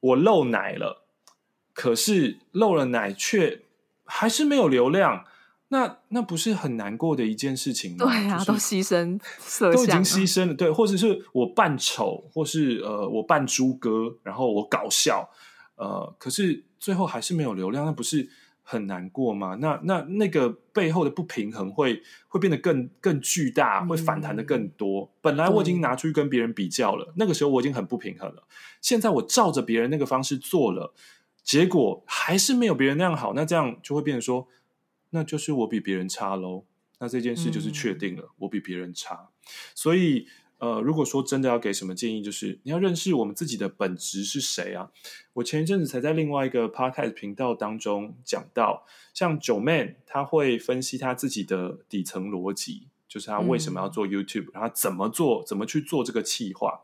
[0.00, 1.04] 我漏奶了，
[1.72, 3.60] 可是漏了奶却
[4.04, 5.26] 还是没有流量，
[5.72, 8.04] 那那不是很难过的一件事情吗？
[8.04, 15.30] 对啊，就是、都牺牲色相，都已经牺牲了，对，或者是我扮丑，或是呃我扮猪哥，然后我搞笑，
[15.76, 18.28] 呃，可是最后还是没有流量，那不是
[18.62, 19.58] 很难过吗？
[19.60, 25.02] 那那那个背后的不平衡会会变得更更巨大，会反弹的更多。
[25.02, 28.42] 嗯、本来我已经拿出去跟别人比较了，那个时候我已经很不平衡了，
[28.80, 30.92] 现在我照着别人那个方式做了。
[31.42, 34.46] 结果还是没有别人那样好，那这样就会变成说，
[35.10, 36.64] 那就是我比别人差喽。
[36.98, 39.30] 那这件事就是确定了，嗯、我比别人差。
[39.74, 40.26] 所以，
[40.58, 44.90] 呃，如果说真的要给什么建议，就是你要认识我们自己的本质是谁啊？
[45.34, 56.80] 我前一阵子才在另外一个 podcast 频道当中讲到，像 Joeman 他会分析他自己的底层逻辑，就是他为什么要做 YouTube，、嗯、然后怎么做，怎么去做这个企划。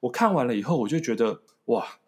[0.00, 1.98] 我看完了以后，我就觉得哇。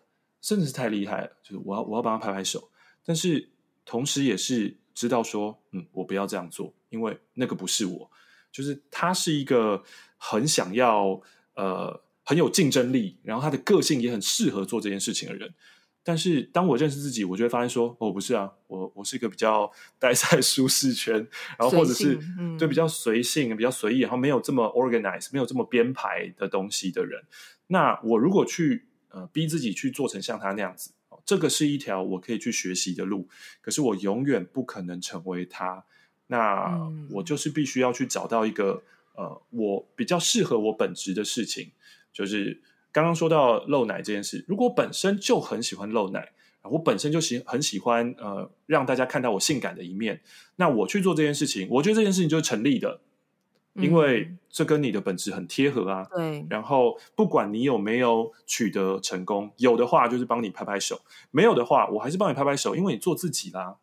[0.43, 2.71] 真的是太厉害了，就是我要我要帮他拍拍手，
[3.05, 3.51] 但是
[3.85, 8.11] 同时也是知道说，嗯，我不要这样做，因为那个不是我，
[8.53, 9.83] 就是他是一个
[10.19, 11.19] 很想要
[11.55, 15.55] 呃很有竞争力，然后他的个性也很适合做这件事情的人。
[16.03, 21.17] 但是当我认识自己，我就会发现说，哦，不是啊，我我是一个比较 待在舒适圈，
[21.59, 22.19] 然后或者是
[22.59, 27.25] 对比较随性、比较随意，然后没有这么 organize、没有这么编排的东西的人。
[27.69, 28.87] 那我如果去。
[29.13, 30.93] 呃，逼自己去做成像他那样子，
[31.31, 33.29] 这个是一条我可以去学习的路。
[33.61, 35.85] 可是我永远不可能成为他。
[36.27, 36.77] 那
[37.11, 38.83] 我就是必须要去找到一个
[39.15, 41.71] 呃，我比较适合我本职的事情。
[42.13, 42.61] 就是
[42.91, 46.33] 刚刚说到漏奶这件事，如果本身就很喜欢漏奶，
[46.65, 50.21] 我本身就喜很喜欢呃，让大家看到我性感的一面，
[50.57, 53.01] 那我去做这件事情，我觉得这件事情就是成立的。
[53.75, 56.07] 因为这跟你的本质很贴合啊。
[56.15, 56.47] 对。
[56.51, 61.01] 然后不管你有没有取得成功，有的话就是帮你拍拍手，
[61.31, 63.77] 没有的话我还是帮你拍拍手，因为你做自己啦。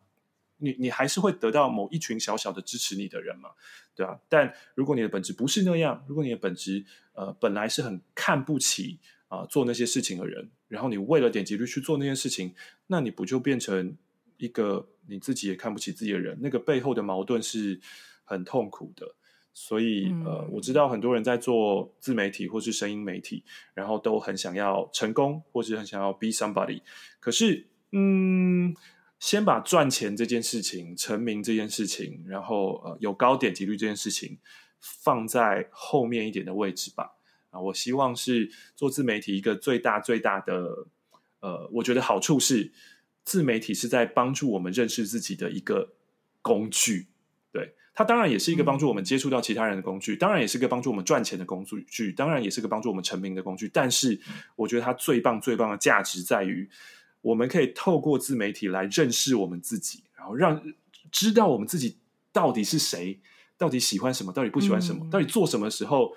[0.60, 3.50] 你你还是会得到某一群小小的支持你的人嘛，
[3.94, 4.18] 对啊。
[4.28, 12.56] 但如果你的本质不是那样，如果你的本质呃本来是很看不起啊、呃、做那些事情的人，然后你为了点击率去做那件事情，
[12.88, 13.96] 那你不就变成
[14.36, 16.36] 一个你自己也看不起自己的人？
[16.40, 17.80] 那个背后的矛盾是
[18.24, 19.14] 很痛苦的。
[19.60, 23.42] 所以，呃，我知道很多人在做自媒体或是声音媒体，
[23.74, 26.80] 然后都很想要成功，或是很想要 be somebody。
[27.18, 28.72] 可是，嗯，
[29.18, 34.38] 先把赚钱这件事情、成名这件事情，然后呃有高点击率这件事情
[34.80, 37.16] 放在后面一点的位置吧。
[37.50, 40.86] 啊，我希望是做自媒体一个最大最大的，
[41.40, 42.72] 呃，我觉得好处是
[43.24, 45.94] 自媒体是在帮助我们认识自己的一个
[46.40, 47.08] 工具。
[47.98, 53.68] 它当然也是一个帮助我们接触到其他人的工具，当然也是一个帮助我们赚钱的工具，当然也是个帮助我们成名的工具。
[53.74, 54.20] 但是，
[54.54, 56.70] 我觉得它最棒、最棒的价值在于，
[57.22, 60.62] 我们可以透过自媒体来认识我们自己，然后让
[61.10, 61.98] 知道我们自己
[62.32, 63.18] 到底是谁，
[63.56, 66.14] 到底喜欢什么，到底不喜欢什么，到底做什么时候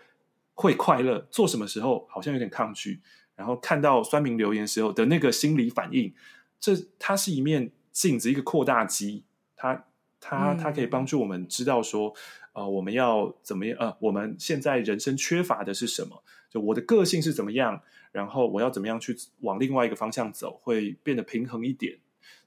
[0.53, 3.01] 会快乐，做什么时候好像有点抗拒。
[3.35, 6.13] 然后看到酸民留言时候的那个心理反应，
[6.59, 9.23] 这它是一面镜子，一个扩大机，
[9.55, 9.85] 它。
[10.21, 12.13] 它它可以帮助我们知道说，
[12.53, 13.75] 呃，我们要怎么样？
[13.79, 16.23] 呃，我们现在人生缺乏的是什么？
[16.49, 17.81] 就我的个性是怎么样？
[18.11, 21.97] 然后我要怎么样去往另外一个方向走，会变得平衡一点。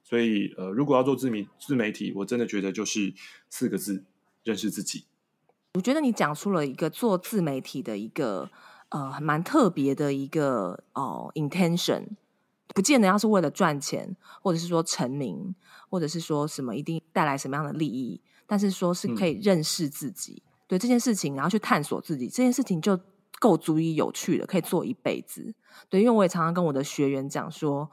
[0.03, 3.13] 所以，呃，如果要做自媒自媒体，我真的觉得就是
[3.49, 4.05] 四个字：
[4.45, 5.07] 认识自己。
[5.73, 8.51] 我觉得你讲出了一个做自媒体的一个
[8.91, 12.11] 呃蛮特别的一个哦、呃、intention。
[12.75, 15.55] 不见得要是为了赚钱，或者是说成名，
[15.89, 22.99] 或者是说什么一定带来什么样的利益，但是说是可以认识自己，嗯、对这件事情，然后去探索自己，这件事情就
[23.39, 25.55] 够足以有趣了，可以做一辈子。
[25.89, 27.89] 对，因为我也常常跟我的学员讲说，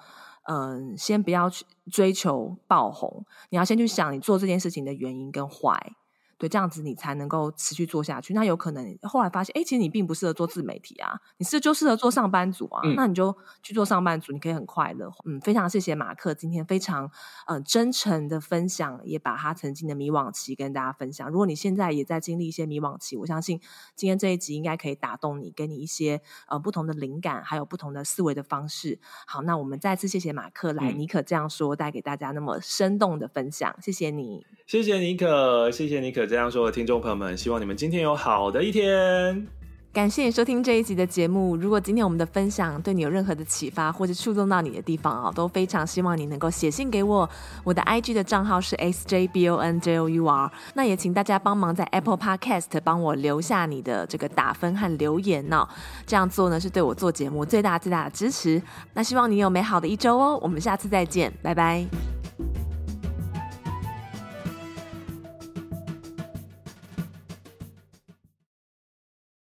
[0.49, 5.93] 嗯，先不要去追求爆红，你要先去想你做这件事情的原因跟坏。
[6.41, 8.33] 对，这样子你才能够持续做下去。
[8.33, 12.81] 那有可能后来发现，哎，其实你并不适合做自媒体啊，你是就适合做上班族啊。
[12.83, 15.11] 嗯、那你就去做上班族，你可以很快乐。
[15.25, 17.05] 嗯，非常谢谢马克今天非常
[17.45, 21.29] 嗯、呃、真诚的分享，也把他曾经的迷惘期跟大家分享。
[21.29, 23.61] 如果你现在也在经历一些迷惘期，我相信
[23.95, 28.99] 今天这一集应该可以打动你，给你一些呃不同的灵感，还有不同的思维的方式。
[29.27, 36.30] 好，那我们再次谢谢马克来，尼可这样说带给大家那么生动的分享，谢谢你，谢谢尼可，谢谢尼可。
[36.31, 39.45] 这样说的听众朋友们，希望你们今天有好的一天。
[39.91, 41.57] 感谢你收听这一集的节目。
[41.57, 47.29] 如果今天我们的分享对你有任何的启发，或者触动到你的地方啊，都非常希望你能够写信给我。
[47.65, 50.49] 我的 IG 的账号是 sjbonjour。
[50.73, 55.67] 那也请大家帮忙在 Apple Podcast 帮我留下你的这个打分和留言哦。
[56.07, 58.61] 这样做呢，是对我做节目最大最大的支持。
[58.93, 60.39] 那希望你有美好的一周哦。
[60.41, 62.20] 我们下次再见，拜拜。